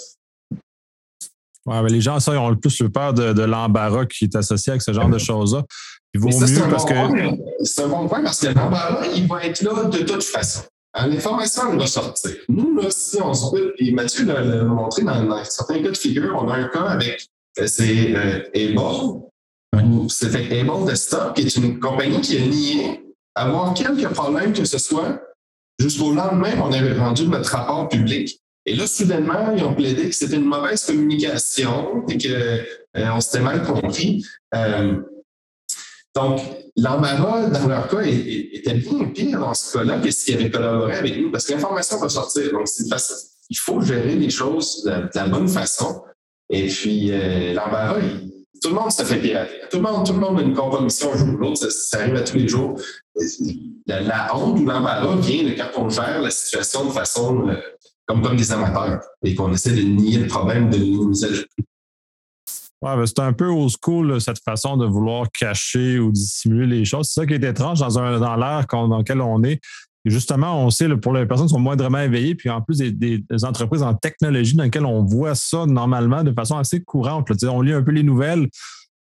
Ouais, 1.65 1.82
mais 1.82 1.89
les 1.89 2.01
gens, 2.01 2.20
ça, 2.20 2.34
ils 2.34 2.38
ont 2.38 2.50
le 2.50 2.60
plus 2.60 2.79
le 2.82 2.89
peur 2.89 3.13
de, 3.13 3.43
l'embarras 3.43 4.05
qui 4.05 4.25
est 4.25 4.36
associé 4.36 4.72
avec 4.72 4.82
ce 4.82 4.91
genre 4.91 5.10
de 5.10 5.17
choses-là. 5.17 5.63
Il 6.13 6.20
vaut 6.20 6.29
mieux 6.29 6.70
parce 6.70 6.86
que. 6.86 6.93
C'est 7.63 7.84
un 7.84 7.88
bon 7.88 8.08
point 8.08 8.22
parce 8.22 8.39
que 8.39 8.48
l'embarras, 8.48 9.05
il 9.15 9.27
va 9.27 9.43
être 9.46 9.62
là 9.62 9.86
de 9.86 10.00
toute 10.00 10.24
façon. 10.24 10.62
L'information, 10.96 11.63
elle 11.72 11.79
va 11.79 11.88
sortir. 11.88 12.32
Nous, 12.50 12.75
là, 12.75 12.89
si 12.89 13.20
on 13.20 13.34
se 13.34 13.74
et 13.79 13.91
Mathieu 13.91 14.25
l'a 14.25 14.63
montré 14.63 15.01
dans, 15.01 15.24
dans, 15.24 15.43
certains 15.43 15.82
cas 15.82 15.89
de 15.89 15.98
figure, 15.98 16.38
on 16.39 16.48
a 16.50 16.55
un 16.55 16.67
cas 16.67 16.84
avec, 16.84 17.27
euh, 17.60 17.65
c'est 17.65 18.15
euh, 18.15 18.43
Ebola, 18.53 19.24
c'était 20.10 20.60
Able 20.60 20.89
de 20.89 20.96
Stock, 20.96 21.34
qui 21.34 21.41
est 21.41 21.55
une 21.55 21.79
compagnie 21.79 22.22
qui 22.22 22.38
a 22.38 22.41
nié 22.41 23.01
avoir 23.36 23.74
quelques 23.74 24.08
problèmes 24.10 24.53
que 24.53 24.65
ce 24.65 24.77
soit. 24.77 25.20
Jusqu'au 25.79 26.13
lendemain, 26.13 26.51
on 26.62 26.72
avait 26.72 26.93
rendu 26.93 27.27
notre 27.27 27.50
rapport 27.50 27.89
public. 27.89 28.39
Et 28.65 28.75
là, 28.75 28.88
soudainement, 28.88 29.53
ils 29.55 29.63
ont 29.63 29.74
plaidé 29.74 30.10
que 30.10 30.15
c'était 30.15 30.38
une 30.38 30.46
mauvaise 30.46 30.86
communication 30.86 32.05
et 32.08 32.17
qu'on 32.17 33.00
euh, 33.00 33.20
s'était 33.20 33.43
mal 33.43 33.62
compris. 33.63 34.25
Euh, 34.55 35.01
donc, 36.15 36.41
l'embarras, 36.77 37.48
dans 37.48 37.67
leur 37.67 37.88
cas, 37.89 38.01
était 38.03 38.75
bien 38.75 39.05
pire 39.05 39.39
dans 39.39 39.53
ce 39.53 39.77
cas-là 39.77 40.00
que 40.00 40.12
s'ils 40.12 40.36
avaient 40.36 40.51
collaboré 40.51 40.96
avec 40.96 41.17
nous, 41.17 41.32
parce 41.32 41.46
que 41.46 41.53
l'information 41.53 41.98
va 41.98 42.08
sortir. 42.08 42.51
Donc, 42.51 42.67
il 43.50 43.58
faut 43.58 43.82
gérer 43.82 44.15
les 44.15 44.29
choses 44.29 44.84
de, 44.84 45.10
la 45.13 45.27
bonne 45.27 45.48
façon. 45.48 46.03
Et 46.50 46.67
puis, 46.67 47.12
euh, 47.12 47.53
l'embarras, 47.53 48.00
tout 48.62 48.70
le 48.70 48.75
monde 48.75 48.91
se 48.91 49.03
fait 49.03 49.17
pirater. 49.17 49.55
Tout 49.72 49.77
le 49.77 49.84
monde, 49.84 50.05
tout 50.05 50.13
le 50.13 50.20
monde 50.20 50.39
a 50.39 50.41
une 50.41 50.53
compromission 50.53 51.13
un 51.13 51.17
jour 51.17 51.29
ou 51.29 51.38
l'autre. 51.38 51.70
Ça, 51.70 51.98
arrive 51.98 52.15
à 52.15 52.22
tous 52.22 52.38
les 52.38 52.48
jours. 52.48 52.79
La, 53.88 54.34
honte 54.36 54.60
ou 54.60 54.65
l'embarras 54.65 55.15
vient 55.17 55.51
quand 55.58 55.84
on 55.84 55.89
gère 55.89 56.22
la 56.22 56.29
situation 56.29 56.86
de 56.86 56.91
façon 56.91 57.50
euh, 57.50 57.55
comme, 58.05 58.22
comme 58.22 58.36
des 58.36 58.51
amateurs 58.51 59.01
et 59.24 59.36
qu'on 59.36 59.51
essaie 59.51 59.74
de 59.74 59.81
nier 59.81 60.19
le 60.19 60.27
problème, 60.27 60.69
de 60.69 60.77
minimiser 60.77 61.45
Ouais, 62.81 62.98
ben, 62.98 63.05
c'est 63.05 63.19
un 63.19 63.31
peu 63.31 63.48
au 63.48 63.69
school, 63.69 64.19
cette 64.19 64.43
façon 64.43 64.75
de 64.75 64.86
vouloir 64.86 65.27
cacher 65.31 66.00
ou 66.00 66.12
dissimuler 66.12 66.79
les 66.79 66.86
choses. 66.86 67.07
C'est 67.07 67.22
ça 67.22 67.25
qui 67.25 67.33
est 67.33 67.43
étrange 67.43 67.79
dans, 67.79 68.19
dans 68.19 68.36
l'ère 68.36 68.65
dans 68.69 68.98
lequel 68.98 69.22
on 69.22 69.41
est 69.43 69.62
justement, 70.05 70.63
on 70.63 70.69
sait, 70.69 70.89
pour 70.98 71.13
les 71.13 71.25
personnes 71.25 71.48
qui 71.48 71.53
sont 71.53 71.60
moindrement 71.60 72.00
éveillées, 72.00 72.36
puis 72.36 72.50
en 72.50 72.62
plus 72.62 72.77
des, 72.77 73.24
entreprises 73.43 73.83
en 73.83 73.93
technologie 73.93 74.55
dans 74.55 74.63
lesquelles 74.63 74.86
on 74.86 75.03
voit 75.03 75.36
ça 75.36 75.65
normalement 75.65 76.24
de 76.24 76.31
façon 76.31 76.57
assez 76.57 76.83
courante. 76.83 77.29
On 77.43 77.62
lit 77.62 77.74
un 77.74 77.83
peu 77.83 77.91
les 77.91 78.03
nouvelles, 78.03 78.50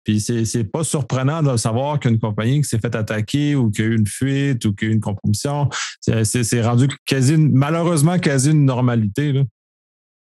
puis 0.04 0.20
c'est 0.20 0.64
pas 0.64 0.84
surprenant 0.84 1.42
de 1.42 1.56
savoir 1.56 2.00
qu'une 2.00 2.18
compagnie 2.18 2.62
qui 2.62 2.68
s'est 2.68 2.78
fait 2.78 2.94
attaquer 2.94 3.54
ou 3.54 3.70
qu'il 3.70 3.84
y 3.84 3.88
a 3.88 3.90
eu 3.90 3.96
une 3.96 4.06
fuite 4.06 4.64
ou 4.64 4.74
qu'il 4.74 4.88
y 4.88 4.90
a 4.90 4.92
eu 4.92 4.94
une 4.94 5.00
compromission, 5.00 5.68
c'est 6.00 6.62
rendu 6.62 6.88
quasi, 7.06 7.36
malheureusement, 7.36 8.18
quasi 8.18 8.50
une 8.50 8.64
normalité. 8.64 9.32
Là. 9.32 9.42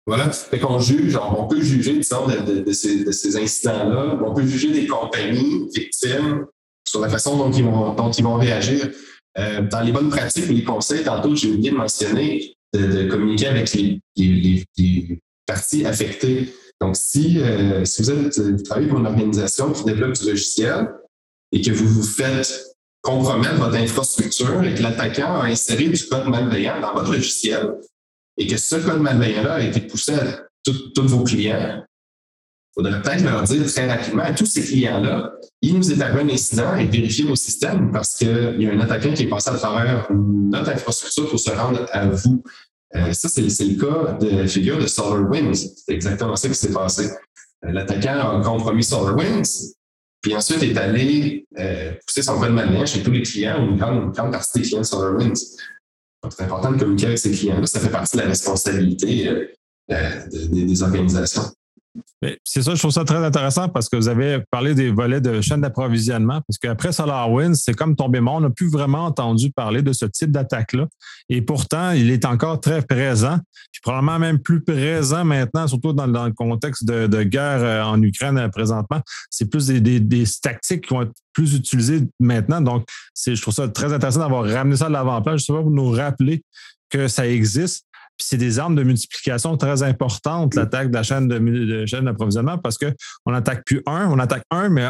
Voilà. 0.06 0.32
Fait 0.32 0.60
qu'on 0.60 0.80
juge, 0.80 1.18
on 1.18 1.48
peut 1.48 1.62
juger, 1.62 1.98
disons, 1.98 2.28
de, 2.28 2.72
ces, 2.74 3.06
de 3.06 3.12
ces 3.12 3.38
incidents-là. 3.38 4.20
On 4.26 4.34
peut 4.34 4.46
juger 4.46 4.72
des 4.72 4.86
compagnies 4.86 5.70
victimes 5.74 6.46
sur 6.88 7.00
la 7.00 7.10
façon 7.10 7.38
dont 7.38 7.52
ils 7.52 7.64
vont, 7.64 7.94
dont 7.94 8.12
ils 8.12 8.24
vont 8.24 8.36
réagir. 8.36 8.90
Euh, 9.38 9.62
dans 9.62 9.82
les 9.82 9.92
bonnes 9.92 10.10
pratiques 10.10 10.50
et 10.50 10.54
les 10.54 10.64
conseils, 10.64 11.04
tantôt, 11.04 11.36
j'ai 11.36 11.50
oublié 11.50 11.72
de 11.72 11.76
mentionner 11.76 12.56
de, 12.74 13.08
communiquer 13.10 13.48
avec 13.48 13.72
les, 13.74 14.02
parties 15.46 15.86
affectées. 15.86 16.54
Donc, 16.84 16.98
si, 16.98 17.40
euh, 17.40 17.86
si 17.86 18.02
vous, 18.02 18.12
êtes, 18.12 18.40
vous 18.40 18.62
travaillez 18.62 18.90
pour 18.90 19.00
une 19.00 19.08
organisation 19.08 19.72
qui 19.72 19.86
développe 19.86 20.20
du 20.20 20.28
logiciel 20.28 20.90
et 21.54 21.62
que 21.62 21.72
vous 21.72 21.88
vous 21.88 22.04
faites 22.04 22.76
compromettre 23.02 23.56
votre 23.56 23.78
infrastructure 23.78 24.62
et 24.64 24.76
que 24.76 24.84
l'attaquant 24.84 25.40
a 25.40 25.46
inséré 25.46 25.88
du 25.88 26.04
code 26.08 26.28
malveillant 26.28 26.82
dans 26.82 26.94
votre 26.94 27.14
logiciel 27.14 27.76
et 28.38 28.48
que 28.48 28.58
ce 28.58 28.76
code 28.76 29.00
malveillant-là 29.00 29.54
a 29.54 29.62
été 29.62 29.80
poussé 29.80 30.14
à 30.14 30.42
tous 30.66 31.08
vos 31.08 31.24
clients, 31.24 31.86
il 31.86 32.74
faudrait 32.74 33.02
peut-être 33.02 33.24
leur 33.24 33.44
dire 33.44 33.66
très 33.66 33.88
rapidement 33.90 34.24
à 34.24 34.34
tous 34.34 34.46
ces 34.46 34.64
clients-là, 34.64 35.32
il 35.62 35.78
nous 35.78 35.90
est 35.90 36.02
un 36.02 36.30
incident 36.30 36.76
et 36.76 36.86
vérifier 36.86 37.24
vos 37.24 37.36
systèmes 37.38 37.92
parce 37.94 38.16
qu'il 38.16 38.58
y 38.60 38.68
a 38.68 38.74
un 38.74 38.80
attaquant 38.82 39.14
qui 39.14 39.24
est 39.24 39.30
passé 39.30 39.52
à 39.52 39.54
travers 39.54 40.12
notre 40.12 40.72
infrastructure 40.72 41.30
pour 41.30 41.40
se 41.40 41.52
rendre 41.52 41.86
à 41.92 42.08
vous. 42.08 42.44
Euh, 42.96 43.12
ça, 43.14 43.30
c'est 43.30 43.42
le 43.42 43.80
cas 43.80 44.14
de 44.14 44.46
figure 44.48 44.78
de 44.78 44.88
SolarWinds. 44.88 45.56
C'est 45.56 45.94
exactement 45.94 46.36
ça 46.36 46.48
qui 46.48 46.56
s'est 46.56 46.72
passé. 46.72 47.10
Euh, 47.66 47.72
l'attaquant 47.72 48.40
a 48.40 48.44
compromis 48.44 48.84
SolarWinds, 48.84 49.74
puis 50.22 50.36
ensuite 50.36 50.62
est 50.64 50.78
allé 50.78 51.46
euh, 51.58 51.94
pousser 52.06 52.22
son 52.22 52.40
code 52.40 52.52
malveillant 52.52 52.86
chez 52.86 53.02
tous 53.02 53.12
les 53.12 53.24
clients 53.24 53.64
ou 53.64 53.72
une 53.72 53.78
grande, 53.78 54.14
partie 54.14 54.60
des 54.60 54.66
clients 54.66 54.82
de 54.82 54.86
SolarWinds. 54.86 55.58
C'est 56.30 56.44
important 56.44 56.72
de 56.72 56.78
communiquer 56.78 57.08
avec 57.08 57.20
ces 57.20 57.32
clients-là. 57.32 57.66
Ça 57.66 57.80
fait 57.80 57.90
partie 57.90 58.16
de 58.16 58.22
la 58.22 58.30
responsabilité 58.30 59.50
des 59.90 60.84
organisations. 60.84 61.52
C'est 62.44 62.64
ça, 62.64 62.74
je 62.74 62.80
trouve 62.80 62.92
ça 62.92 63.04
très 63.04 63.24
intéressant 63.24 63.70
parce 63.70 63.88
que 63.88 63.96
vous 63.96 64.08
avez 64.08 64.40
parlé 64.50 64.74
des 64.74 64.90
volets 64.90 65.22
de 65.22 65.42
chaîne 65.42 65.62
d'approvisionnement, 65.62 66.42
parce 66.48 66.58
qu'après 66.58 66.92
SolarWinds, 66.92 67.56
c'est 67.56 67.74
comme 67.74 67.96
tombé 67.96 68.20
mort. 68.20 68.36
On 68.36 68.42
n'a 68.42 68.50
plus 68.50 68.70
vraiment 68.70 69.06
entendu 69.06 69.52
parler 69.52 69.82
de 69.82 69.94
ce 69.94 70.06
type 70.06 70.32
d'attaque-là. 70.32 70.88
Et 71.30 71.42
pourtant, 71.42 71.92
il 71.92 72.10
est 72.10 72.26
encore 72.26 72.60
très 72.60 72.82
présent, 72.82 73.38
puis 73.72 73.82
probablement 73.82 74.20
même 74.20 74.40
plus 74.40 74.62
présent 74.62 75.24
maintenant, 75.24 75.68
surtout 75.68 75.94
dans, 75.94 76.08
le 76.08 76.34
contexte 76.34 76.86
de, 76.86 77.24
guerre 77.24 77.64
euh, 77.64 77.84
en 77.84 78.02
Ukraine 78.02 78.38
euh, 78.38 78.50
présentement. 78.50 79.02
C'est 79.30 79.50
plus 79.50 79.68
des, 79.68 80.24
tactiques 80.42 80.88
qui 80.88 80.94
vont 80.94 81.04
être 81.04 81.14
plus 81.34 81.56
utilisées 81.56 82.02
maintenant. 82.20 82.62
Donc, 82.62 82.88
je 83.26 83.40
trouve 83.40 83.54
ça 83.54 83.68
très 83.68 83.94
intéressant 83.94 84.20
d'avoir 84.20 84.46
ramené 84.46 84.78
ça 84.78 84.88
à 84.88 84.90
l'avant-plan, 84.90 85.36
pour 85.48 85.70
nous 85.70 85.92
rappeler 85.92 86.44
que 86.90 87.08
ça 87.08 87.28
existe 87.28 87.86
c'est 88.24 88.38
des 88.38 88.60
armes 88.60 88.76
de 88.76 88.84
multiplication 88.84 89.58
très 89.58 89.84
importantes, 89.84 90.56
l'attaque 90.56 90.90
de 90.90 90.96
la 90.96 91.04
chaîne 91.04 91.28
de, 91.28 91.86
chaîne 91.86 92.06
d'approvisionnement, 92.06 92.58
parce 92.58 92.78
qu'on 92.78 93.32
n'attaque 93.32 93.64
plus 93.66 93.82
un, 93.86 94.10
on 94.10 94.20
attaque 94.20 94.44
un, 94.52 94.70
mais 94.70 94.88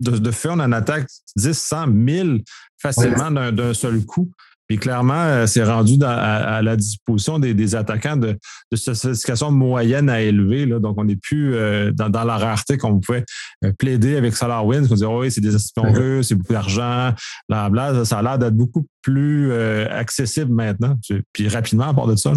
de, 0.00 0.30
fait, 0.30 0.48
on 0.50 0.60
en 0.60 0.72
attaque 0.72 1.06
10, 1.36 1.56
100, 1.56 1.86
1000 1.88 2.42
facilement 2.78 3.30
d'un 3.30 3.74
seul 3.74 4.04
coup. 4.04 4.30
Puis 4.68 4.78
clairement, 4.78 5.14
euh, 5.14 5.46
c'est 5.46 5.62
rendu 5.62 5.98
à, 6.02 6.62
la 6.62 6.76
disposition 6.76 7.38
des, 7.38 7.74
attaquants 7.74 8.16
de, 8.16 8.38
de 8.72 8.76
sophistication 8.76 9.50
moyenne 9.50 10.08
à 10.08 10.22
élevée. 10.22 10.66
Donc, 10.66 10.98
on 10.98 11.04
n'est 11.04 11.16
plus 11.16 11.54
euh, 11.54 11.92
dans, 11.92 12.08
la 12.24 12.38
rareté 12.38 12.78
qu'on 12.78 12.98
pouvait 12.98 13.24
euh, 13.64 13.72
plaider 13.78 14.16
avec 14.16 14.34
SolarWinds, 14.34 14.88
qu'on 14.88 14.94
disait, 14.94 15.06
oui, 15.06 15.30
c'est 15.30 15.42
des 15.42 15.54
espions 15.54 15.92
russes, 15.92 16.28
c'est 16.28 16.34
beaucoup 16.34 16.54
d'argent, 16.54 17.12
bla, 17.48 18.04
Ça 18.04 18.18
a 18.18 18.22
l'air 18.22 18.38
d'être 18.38 18.56
beaucoup 18.56 18.86
plus 19.02 19.52
accessible 19.52 20.52
maintenant. 20.52 20.98
Puis 21.32 21.48
rapidement, 21.48 21.88
à 21.88 21.94
part 21.94 22.06
de 22.06 22.16
ça. 22.16 22.32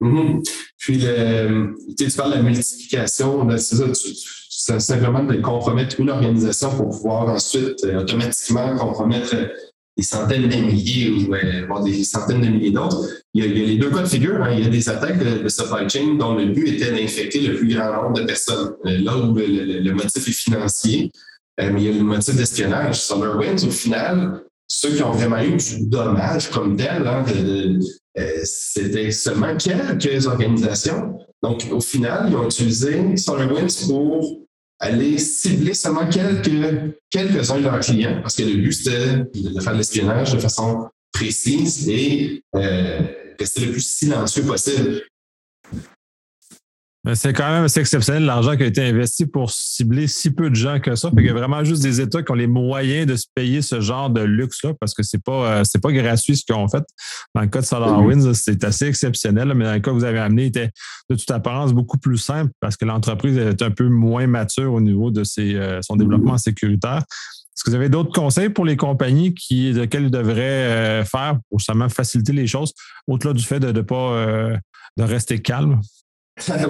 Mm-hmm. 0.00 0.42
Puis, 0.78 0.98
le, 0.98 1.74
tu 1.96 2.10
parles 2.16 2.32
de 2.32 2.36
la 2.36 2.42
multiplication, 2.42 3.48
c'est 3.56 3.76
ça, 4.50 4.80
simplement 4.80 5.24
de 5.24 5.36
compromettre 5.36 6.00
une 6.00 6.10
organisation 6.10 6.70
pour 6.76 6.90
pouvoir 6.90 7.28
ensuite 7.28 7.84
euh, 7.84 8.00
automatiquement 8.00 8.76
compromettre 8.76 9.34
des 9.96 10.02
centaines 10.04 10.48
de 10.48 10.56
milliers 10.56 11.10
ou 11.10 11.34
euh, 11.34 11.82
des 11.84 12.04
centaines 12.04 12.40
de 12.40 12.48
milliers 12.48 12.70
d'autres. 12.70 13.08
Il, 13.34 13.44
y 13.44 13.48
a 13.48 13.66
les 13.66 13.76
deux 13.76 13.90
cas 13.90 14.02
de 14.02 14.08
figure. 14.08 14.42
Hein. 14.42 14.52
Il 14.52 14.64
y 14.64 14.66
a 14.66 14.70
des 14.70 14.88
attaques 14.88 15.18
de, 15.18 15.48
supply 15.48 15.88
chain 15.88 16.14
dont 16.14 16.34
le 16.34 16.46
but 16.46 16.68
était 16.68 16.92
d'infecter 16.92 17.40
le 17.40 17.56
plus 17.56 17.74
grand 17.74 18.02
nombre 18.02 18.20
de 18.20 18.24
personnes. 18.24 18.74
Euh, 18.86 18.98
là 18.98 19.16
où 19.16 19.34
le, 19.34 19.92
motif 19.92 20.28
est 20.28 20.32
financier, 20.32 21.10
mais 21.58 21.82
il 21.82 21.82
y 21.82 21.88
a 21.88 21.92
le 21.92 22.04
motif 22.04 22.36
d'espionnage. 22.36 23.00
SolarWinds, 23.00 23.66
au 23.66 23.70
final, 23.70 24.42
ceux 24.68 24.94
qui 24.94 25.02
ont 25.02 25.12
vraiment 25.12 25.40
eu 25.42 25.56
du 25.56 25.86
dommage 25.86 26.50
comme 26.50 26.76
tel, 26.76 27.06
hein, 27.06 27.24
euh, 28.18 28.40
c'était 28.44 29.10
seulement 29.10 29.56
quelques 29.56 30.26
organisations. 30.26 31.18
Donc, 31.42 31.66
au 31.70 31.80
final, 31.80 32.26
ils 32.28 32.36
ont 32.36 32.44
utilisé 32.44 33.16
SolarWinds 33.16 33.86
pour 33.88 34.40
aller 34.78 35.18
cibler 35.18 35.74
seulement 35.74 36.06
quelques, 36.06 36.94
quelques-uns 37.10 37.58
de 37.58 37.62
leurs 37.62 37.80
clients, 37.80 38.20
parce 38.20 38.36
que 38.36 38.42
le 38.42 38.56
but, 38.56 38.72
c'était 38.72 39.24
de 39.34 39.60
faire 39.60 39.72
de 39.72 39.78
l'espionnage 39.78 40.34
de 40.34 40.38
façon 40.38 40.88
précise 41.12 41.88
et 41.88 42.42
euh, 42.54 43.00
rester 43.38 43.64
le 43.64 43.72
plus 43.72 43.86
silencieux 43.86 44.42
possible. 44.42 45.02
C'est 47.14 47.32
quand 47.32 47.48
même 47.50 47.64
assez 47.64 47.80
exceptionnel 47.80 48.24
l'argent 48.24 48.56
qui 48.56 48.64
a 48.64 48.66
été 48.66 48.82
investi 48.82 49.24
pour 49.24 49.50
cibler 49.50 50.06
si 50.06 50.30
peu 50.30 50.50
de 50.50 50.54
gens 50.54 50.78
que 50.78 50.94
ça. 50.94 51.08
Fait 51.10 51.16
qu'il 51.16 51.26
y 51.26 51.30
a 51.30 51.32
vraiment 51.32 51.64
juste 51.64 51.82
des 51.82 52.00
États 52.00 52.22
qui 52.22 52.30
ont 52.32 52.34
les 52.34 52.46
moyens 52.46 53.06
de 53.06 53.16
se 53.16 53.26
payer 53.34 53.62
ce 53.62 53.80
genre 53.80 54.10
de 54.10 54.20
luxe-là 54.20 54.74
parce 54.78 54.92
que 54.92 55.02
c'est 55.02 55.22
pas, 55.22 55.60
euh, 55.60 55.62
c'est 55.64 55.80
pas 55.80 55.90
gratuit 55.92 56.36
ce 56.36 56.44
qu'ils 56.44 56.54
ont 56.54 56.68
fait. 56.68 56.84
Dans 57.34 57.40
le 57.40 57.46
cas 57.46 57.60
de 57.60 57.66
SolarWinds, 57.66 58.34
c'est 58.34 58.62
assez 58.62 58.86
exceptionnel, 58.86 59.54
mais 59.54 59.64
dans 59.64 59.72
le 59.72 59.80
cas 59.80 59.90
que 59.90 59.96
vous 59.96 60.04
avez 60.04 60.18
amené, 60.18 60.42
il 60.44 60.48
était 60.48 60.70
de 61.08 61.16
toute 61.16 61.30
apparence 61.30 61.72
beaucoup 61.72 61.98
plus 61.98 62.18
simple 62.18 62.52
parce 62.60 62.76
que 62.76 62.84
l'entreprise 62.84 63.38
est 63.38 63.62
un 63.62 63.70
peu 63.70 63.88
moins 63.88 64.26
mature 64.26 64.74
au 64.74 64.80
niveau 64.80 65.10
de 65.10 65.24
ses, 65.24 65.54
euh, 65.54 65.80
son 65.80 65.96
développement 65.96 66.36
sécuritaire. 66.36 66.98
Est-ce 66.98 67.64
que 67.64 67.70
vous 67.70 67.76
avez 67.76 67.88
d'autres 67.88 68.12
conseils 68.12 68.50
pour 68.50 68.66
les 68.66 68.76
compagnies 68.76 69.34
qui, 69.34 69.72
lesquelles 69.72 70.04
ils 70.04 70.10
devraient 70.10 71.04
faire 71.04 71.38
pour 71.48 71.58
justement 71.58 71.88
faciliter 71.88 72.32
les 72.32 72.46
choses, 72.46 72.72
au-delà 73.08 73.32
du 73.32 73.42
fait 73.42 73.58
de 73.58 73.72
ne 73.72 73.80
pas 73.80 74.52
de 74.96 75.02
rester 75.02 75.40
calme? 75.40 75.80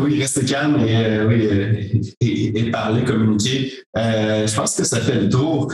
Oui, 0.01 0.21
rester 0.21 0.45
calme 0.45 0.81
et, 0.81 0.97
euh, 0.97 1.29
euh, 1.31 2.01
et, 2.21 2.71
parler, 2.71 3.05
communiquer. 3.05 3.73
Euh, 3.97 4.47
je 4.47 4.55
pense 4.55 4.77
que 4.77 4.85
ça 4.85 5.01
fait 5.01 5.21
le 5.21 5.29
tour. 5.29 5.73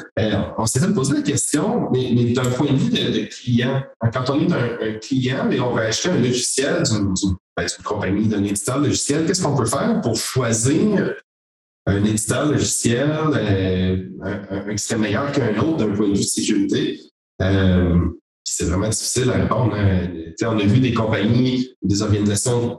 on 0.59 0.67
s'est 0.67 0.81
fait 0.81 0.93
poser 0.93 1.15
la 1.15 1.23
question, 1.23 1.91
mais, 1.93 2.33
d'un 2.33 2.45
point 2.45 2.73
de 2.73 2.77
vue 2.77 2.91
de, 2.91 3.25
client, 3.27 3.83
quand 4.13 4.31
on 4.31 4.41
est 4.41 4.53
un, 4.53 4.99
client 4.99 5.51
et 5.51 5.61
on 5.61 5.73
va 5.73 5.83
acheter 5.83 6.11
un 6.11 6.19
logiciel 6.19 6.83
d'une 6.83 7.15
ben, 7.57 7.67
compagnie, 7.85 8.29
d'un 8.29 8.43
éditeur 8.43 8.79
logiciel, 8.79 9.27
qu'est-ce 9.27 9.43
qu'on 9.43 9.57
peut 9.57 9.67
faire 9.67 10.01
pour 10.01 10.17
choisir 10.17 11.15
un 11.87 12.05
éditeur 12.05 12.47
logiciel 12.51 13.11
un, 14.23 14.75
qui 14.75 14.83
serait 14.83 14.99
meilleur 14.99 15.31
qu'un 15.33 15.57
autre 15.59 15.79
d'un 15.79 15.95
point 15.95 16.09
de 16.09 16.15
vue 16.15 16.21
de 16.21 16.27
sécurité? 16.27 17.01
c'est 18.47 18.65
vraiment 18.65 18.89
difficile 18.89 19.31
à 19.31 19.35
répondre. 19.35 19.75
Hein. 19.75 20.09
On 20.43 20.59
a 20.59 20.65
vu 20.65 20.79
des 20.79 20.93
compagnies, 20.93 21.71
des 21.83 22.03
organisations 22.03 22.79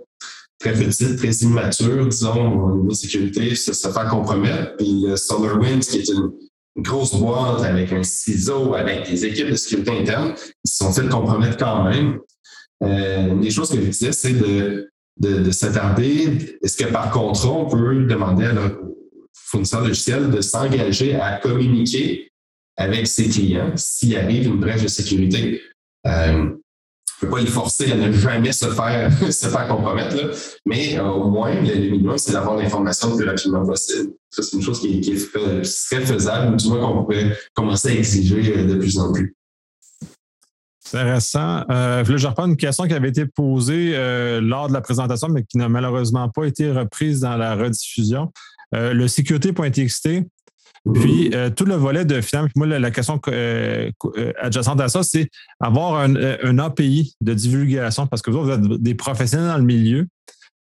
très 0.59 0.73
petite, 0.73 1.17
très 1.17 1.31
immature, 1.31 2.07
disons, 2.07 2.51
au 2.51 2.75
niveau 2.77 2.89
de 2.89 2.95
sécurité, 2.95 3.55
se, 3.55 3.73
se 3.73 3.87
faire 3.89 4.07
compromettre. 4.09 4.75
Puis 4.77 5.03
le 5.07 5.15
SolarWinds, 5.15 5.87
qui 5.87 5.97
est 5.99 6.09
une, 6.09 6.31
grosse 6.77 7.15
boîte 7.15 7.63
avec 7.63 7.93
un 7.93 8.03
ciseau, 8.03 8.73
avec 8.73 9.09
des 9.09 9.25
équipes 9.25 9.49
de 9.49 9.55
sécurité 9.55 9.97
interne, 9.97 10.35
ils 10.63 10.69
se 10.69 10.77
sont 10.77 10.91
fait 10.91 11.07
compromettre 11.07 11.57
quand 11.57 11.85
même. 11.85 12.19
Euh, 12.83 13.39
des 13.39 13.49
choses 13.49 13.69
que 13.69 13.77
je 13.77 13.87
disais, 13.87 14.11
c'est 14.11 14.33
de, 14.33 14.89
de, 15.19 15.39
de 15.39 15.51
s'attarder. 15.51 16.57
Est-ce 16.61 16.75
que 16.75 16.91
par 16.91 17.11
contrat, 17.11 17.49
on 17.49 17.69
peut 17.69 18.05
demander 18.05 18.45
à 18.45 18.53
notre 18.53 18.79
fournisseur 19.33 19.81
logiciel 19.81 20.29
de 20.29 20.41
s'engager 20.41 21.15
à 21.15 21.37
communiquer 21.37 22.29
avec 22.75 23.07
ses 23.07 23.29
clients 23.29 23.71
s'il 23.77 24.17
arrive 24.17 24.47
une 24.47 24.59
brèche 24.59 24.83
de 24.83 24.89
sécurité? 24.89 25.61
Euh, 26.05 26.49
ne 27.21 27.27
peux 27.27 27.35
pas 27.35 27.41
les 27.41 27.47
forcer 27.47 27.91
à 27.91 27.95
ne 27.95 28.11
jamais 28.11 28.51
se 28.51 28.65
faire, 28.67 29.11
se 29.31 29.47
faire 29.47 29.67
compromettre, 29.67 30.15
mais 30.65 30.97
euh, 30.97 31.05
au 31.05 31.29
moins, 31.29 31.53
le, 31.53 31.91
minimum, 31.91 32.17
c'est 32.17 32.33
d'avoir 32.33 32.57
l'information 32.57 33.11
le 33.11 33.17
plus 33.17 33.25
rapidement 33.25 33.65
possible. 33.65 34.11
Ça, 34.29 34.43
c'est 34.43 34.57
une 34.57 34.63
chose 34.63 34.81
qui, 34.81 34.99
qui, 35.01 35.17
serait 35.17 36.05
faisable, 36.05 36.53
ou 36.53 36.57
du 36.57 36.67
moins 36.67 36.79
qu'on 36.79 37.03
pourrait 37.03 37.37
commencer 37.53 37.89
à 37.89 37.93
exiger 37.93 38.57
euh, 38.57 38.65
de 38.65 38.75
plus 38.75 38.97
en 38.99 39.11
plus. 39.13 39.35
Intéressant. 40.87 41.63
Euh, 41.71 42.03
je 42.05 42.27
reprends 42.27 42.45
une 42.45 42.57
question 42.57 42.85
qui 42.87 42.93
avait 42.93 43.09
été 43.09 43.25
posée 43.25 43.97
lors 44.39 44.67
de 44.67 44.73
la 44.73 44.81
présentation, 44.81 45.29
mais 45.29 45.43
qui 45.43 45.57
n'a 45.57 45.67
malheureusement 45.67 46.29
pas 46.29 46.45
été 46.45 46.71
reprise 46.71 47.21
dans 47.21 47.35
la 47.37 47.55
rediffusion. 47.55 48.31
le 48.71 49.07
sécurité.txt, 49.07 50.09
puis, 50.93 51.31
euh, 51.33 51.49
tout 51.49 51.65
le 51.65 51.75
volet 51.75 52.05
de 52.05 52.21
finalement, 52.21 52.49
moi, 52.55 52.67
la, 52.67 52.91
question 52.91 53.19
euh, 53.27 53.89
euh, 54.17 54.33
adjacente 54.39 54.79
à 54.79 54.87
ça, 54.87 55.01
c'est 55.01 55.29
avoir 55.59 55.95
un, 55.95 56.59
API 56.59 57.15
de 57.21 57.33
divulgation 57.33 58.05
parce 58.07 58.21
que 58.21 58.29
vous, 58.29 58.49
êtes 58.49 58.61
des 58.61 58.93
professionnels 58.93 59.47
dans 59.47 59.57
le 59.57 59.63
milieu. 59.63 60.07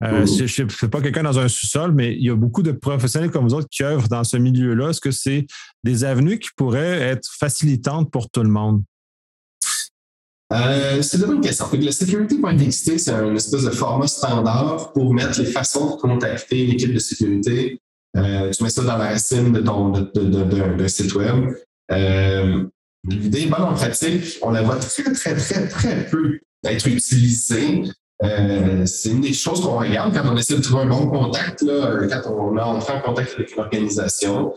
Je 0.04 0.44
ne 0.44 0.70
suis 0.70 0.88
pas 0.88 1.02
quelqu'un 1.02 1.24
dans 1.24 1.40
un 1.40 1.48
sous-sol, 1.48 1.92
mais 1.92 2.16
il 2.16 2.24
y 2.24 2.30
a 2.30 2.36
beaucoup 2.36 2.64
de 2.64 2.72
professionnels 2.72 3.30
comme 3.32 3.48
vous 3.48 3.54
autres 3.54 3.68
qui 3.70 3.84
œuvrent 3.84 4.08
dans 4.08 4.24
ce 4.24 4.38
milieu-là. 4.38 4.90
Est-ce 4.90 5.02
que 5.02 5.12
c'est 5.12 5.46
des 5.84 6.04
avenues 6.04 6.40
qui 6.40 6.50
pourraient 6.56 7.00
être 7.00 7.28
facilitantes 7.40 8.12
pour 8.12 8.30
tout 8.30 8.44
le 8.44 8.50
monde? 8.50 8.84
c'est 11.02 11.18
une 11.18 11.28
bonne 11.28 11.42
question. 11.42 11.66
Le 11.72 11.92
security.txt, 11.92 12.98
c'est 12.98 13.12
un 13.12 13.34
espèce 13.34 13.64
de 13.64 13.70
format 13.70 14.08
standard 14.08 14.92
pour 14.92 15.14
mettre 15.14 15.40
les 15.40 15.46
façons 15.46 15.96
de 15.96 16.02
contacter 16.02 16.66
l'équipe 16.66 16.94
de 16.94 17.00
sécurité 17.00 17.80
euh, 18.18 18.52
tu 18.52 18.64
mets 18.64 18.70
ça 18.70 18.84
dans 18.84 18.98
la 18.98 19.10
racine 19.10 19.52
de 19.52 19.62
ton 19.62 19.90
de, 19.90 20.88
site 20.88 21.14
web. 21.16 21.54
Euh, 21.92 22.66
L'idée 23.10 23.48
bonne 23.48 23.64
en 23.64 23.74
pratique, 23.74 24.38
on 24.44 24.52
la 24.52 24.62
voit 24.62 24.76
très, 24.76 25.12
très, 25.12 25.36
très, 25.36 25.68
très 25.68 26.06
peu 26.06 26.40
être 26.64 26.88
utilisée. 26.88 27.84
Euh, 28.24 28.86
c'est 28.86 29.10
une 29.10 29.22
des 29.22 29.34
choses 29.34 29.62
qu'on 29.62 29.80
regarde 29.80 30.14
quand 30.14 30.32
on 30.32 30.38
essaie 30.38 30.56
de 30.56 30.62
trouver 30.62 30.84
un 30.84 30.88
bon 30.88 31.08
contact, 31.08 31.64
là, 31.64 31.98
quand 32.08 32.32
on 32.32 32.56
entre 32.58 32.94
en 32.94 33.02
contact 33.02 33.34
avec 33.34 33.56
une 33.56 33.64
organisation. 33.64 34.54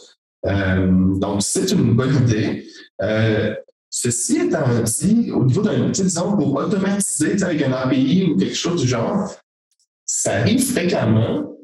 Euh, 0.46 1.16
donc, 1.18 1.42
c'est 1.42 1.70
une 1.72 1.94
bonne 1.94 2.14
idée. 2.16 2.66
Euh, 3.00 3.54
ceci 3.88 4.40
étant 4.42 4.66
dit, 4.82 5.32
au 5.32 5.44
niveau 5.44 5.62
d'un 5.62 5.80
outil, 5.88 6.02
disons, 6.02 6.36
pour 6.36 6.54
automatiser 6.54 7.42
avec 7.42 7.62
un 7.62 7.72
API 7.72 8.30
ou 8.30 8.36
quelque 8.36 8.54
chose 8.54 8.82
du 8.82 8.88
genre, 8.88 9.34
ça 10.04 10.34
arrive 10.34 10.62
fréquemment 10.62 11.56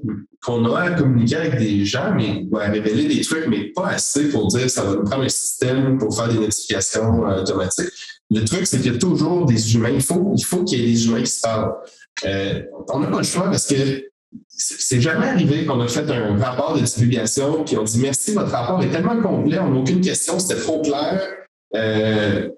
qu'on 0.42 0.64
a 0.72 0.80
à 0.80 0.90
communiquer 0.92 1.36
avec 1.36 1.58
des 1.58 1.84
gens, 1.84 2.14
mais 2.14 2.46
à 2.58 2.70
révéler 2.70 3.14
des 3.14 3.20
trucs, 3.22 3.46
mais 3.46 3.64
pas 3.74 3.88
assez 3.88 4.28
pour 4.28 4.48
dire 4.48 4.68
ça 4.70 4.84
va 4.84 4.94
nous 4.94 5.04
prendre 5.04 5.24
un 5.24 5.28
système 5.28 5.98
pour 5.98 6.16
faire 6.16 6.28
des 6.28 6.38
notifications 6.38 7.26
euh, 7.28 7.42
automatiques. 7.42 7.90
Le 8.30 8.44
truc, 8.44 8.66
c'est 8.66 8.78
qu'il 8.78 8.92
y 8.92 8.94
a 8.94 8.98
toujours 8.98 9.44
des 9.44 9.74
humains. 9.74 9.90
Il 9.90 10.02
faut, 10.02 10.32
il 10.36 10.44
faut 10.44 10.64
qu'il 10.64 10.80
y 10.80 10.82
ait 10.84 10.92
des 10.92 11.06
humains 11.06 11.22
qui 11.22 11.30
se 11.30 11.40
parlent. 11.40 11.74
Euh, 12.24 12.62
on 12.88 13.00
n'a 13.00 13.08
pas 13.08 13.18
le 13.18 13.24
choix 13.24 13.44
parce 13.44 13.66
que 13.66 14.10
c'est 14.48 15.00
jamais 15.00 15.26
arrivé 15.26 15.64
qu'on 15.64 15.80
a 15.80 15.88
fait 15.88 16.08
un 16.10 16.36
rapport 16.36 16.78
de 16.78 16.84
divulgation 16.84 17.64
puis 17.64 17.76
on 17.76 17.82
dit 17.82 17.98
merci, 17.98 18.34
votre 18.34 18.50
rapport 18.50 18.82
est 18.82 18.90
tellement 18.90 19.20
complet, 19.20 19.58
on 19.58 19.70
n'a 19.70 19.80
aucune 19.80 20.00
question, 20.00 20.38
c'était 20.38 20.60
trop 20.60 20.80
clair. 20.82 21.20
Euh, 21.74 22.48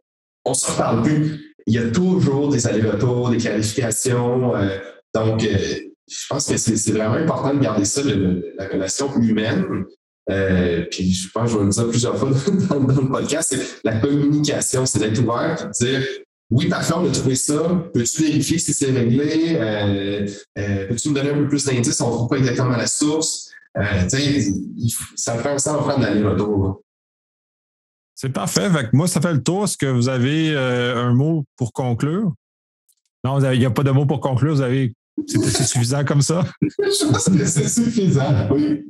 on 0.45 0.51
ne 0.51 0.55
se 0.55 0.71
reparle 0.71 1.03
plus. 1.03 1.55
Il 1.66 1.75
y 1.75 1.79
a 1.79 1.90
toujours 1.90 2.49
des 2.49 2.66
allers-retours, 2.66 3.31
des 3.31 3.37
clarifications. 3.37 4.57
Euh, 4.57 4.79
donc, 5.14 5.45
euh, 5.45 5.77
je 6.12 6.27
pense 6.29 6.46
que 6.46 6.57
c'est 6.57 6.92
vraiment 6.92 7.14
important 7.14 7.55
de 7.55 7.61
garder 7.61 7.85
ça, 7.85 8.03
la 8.05 8.68
relation 8.68 9.14
humaine. 9.20 9.85
Euh, 10.31 10.85
puis 10.90 11.12
je 11.12 11.29
pense 11.31 11.46
que 11.46 11.53
je 11.53 11.59
vais 11.59 11.64
le 11.64 11.70
dire 11.70 11.88
plusieurs 11.88 12.16
fois 12.16 12.31
dans, 12.70 12.79
le 12.79 13.09
podcast, 13.09 13.55
c'est 13.55 13.81
la 13.85 13.96
communication, 13.96 14.87
c'est 14.87 15.01
d'être 15.01 15.18
ouvert, 15.18 15.66
de 15.66 15.72
dire 15.72 16.07
oui, 16.51 16.68
parfait, 16.68 16.92
on 16.94 17.09
a 17.09 17.11
trouvé 17.11 17.35
ça. 17.35 17.90
Peux-tu 17.94 18.25
vérifier 18.25 18.59
si 18.59 18.75
c'est 18.75 18.90
réglé? 18.90 19.57
Euh, 19.59 20.27
peux-tu 20.88 21.09
me 21.09 21.14
donner 21.14 21.31
un 21.31 21.38
peu 21.38 21.48
plus 21.48 21.64
d'indices? 21.64 22.01
On 22.03 22.11
ne 22.11 22.12
trouve 22.12 22.29
pas 22.29 22.37
exactement 22.37 22.77
la 22.77 22.87
source. 22.87 23.51
ça 23.75 25.38
fait 25.38 25.48
un 25.48 25.59
sens 25.59 25.88
en 25.88 25.98
d'aller-retour. 25.98 26.83
C'est 28.14 28.29
parfait. 28.29 28.68
moi, 28.92 29.09
ça 29.09 29.20
fait 29.22 29.33
le 29.33 29.42
tour. 29.42 29.64
Est-ce 29.64 29.79
que 29.79 29.87
vous 29.87 30.11
avez 30.11 30.55
un 30.55 31.14
mot 31.14 31.44
pour 31.57 31.72
conclure? 31.72 32.35
Non, 33.25 33.40
il 33.51 33.59
n'y 33.59 33.64
a 33.64 33.70
pas 33.70 33.83
de 33.83 33.90
mot 33.90 34.05
pour 34.05 34.20
conclure. 34.20 34.55
Vous 34.55 34.61
avez 34.61 34.92
c'est 35.27 35.63
suffisant 35.65 36.05
comme 36.05 36.23
ça? 36.23 36.45
Je 36.61 37.07
pense 37.07 37.29
que 37.29 37.45
c'est 37.45 37.69
suffisant, 37.69 38.49
oui. 38.51 38.85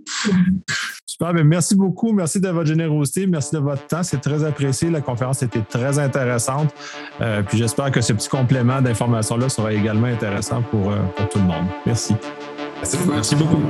Super, 1.07 1.35
mais 1.35 1.45
merci 1.45 1.75
beaucoup. 1.75 2.13
Merci 2.13 2.41
de 2.41 2.49
votre 2.49 2.69
générosité. 2.69 3.27
Merci 3.27 3.55
de 3.55 3.61
votre 3.61 3.87
temps. 3.87 4.03
C'est 4.03 4.21
très 4.21 4.45
apprécié. 4.45 4.91
La 4.91 5.03
conférence 5.03 5.43
était 5.43 5.61
très 5.61 5.99
intéressante. 5.99 6.75
Euh, 7.21 7.43
puis 7.43 7.59
j'espère 7.59 7.91
que 7.91 8.01
ce 8.01 8.15
petit 8.15 8.29
complément 8.29 8.81
d'information-là 8.81 9.49
sera 9.49 9.73
également 9.73 10.07
intéressant 10.07 10.63
pour, 10.63 10.91
euh, 10.91 10.97
pour 11.17 11.29
tout 11.29 11.39
le 11.39 11.45
monde. 11.45 11.67
Merci. 11.85 12.15
Merci 12.79 12.97
beaucoup. 12.97 13.13
Merci 13.13 13.37
beaucoup. 13.37 13.63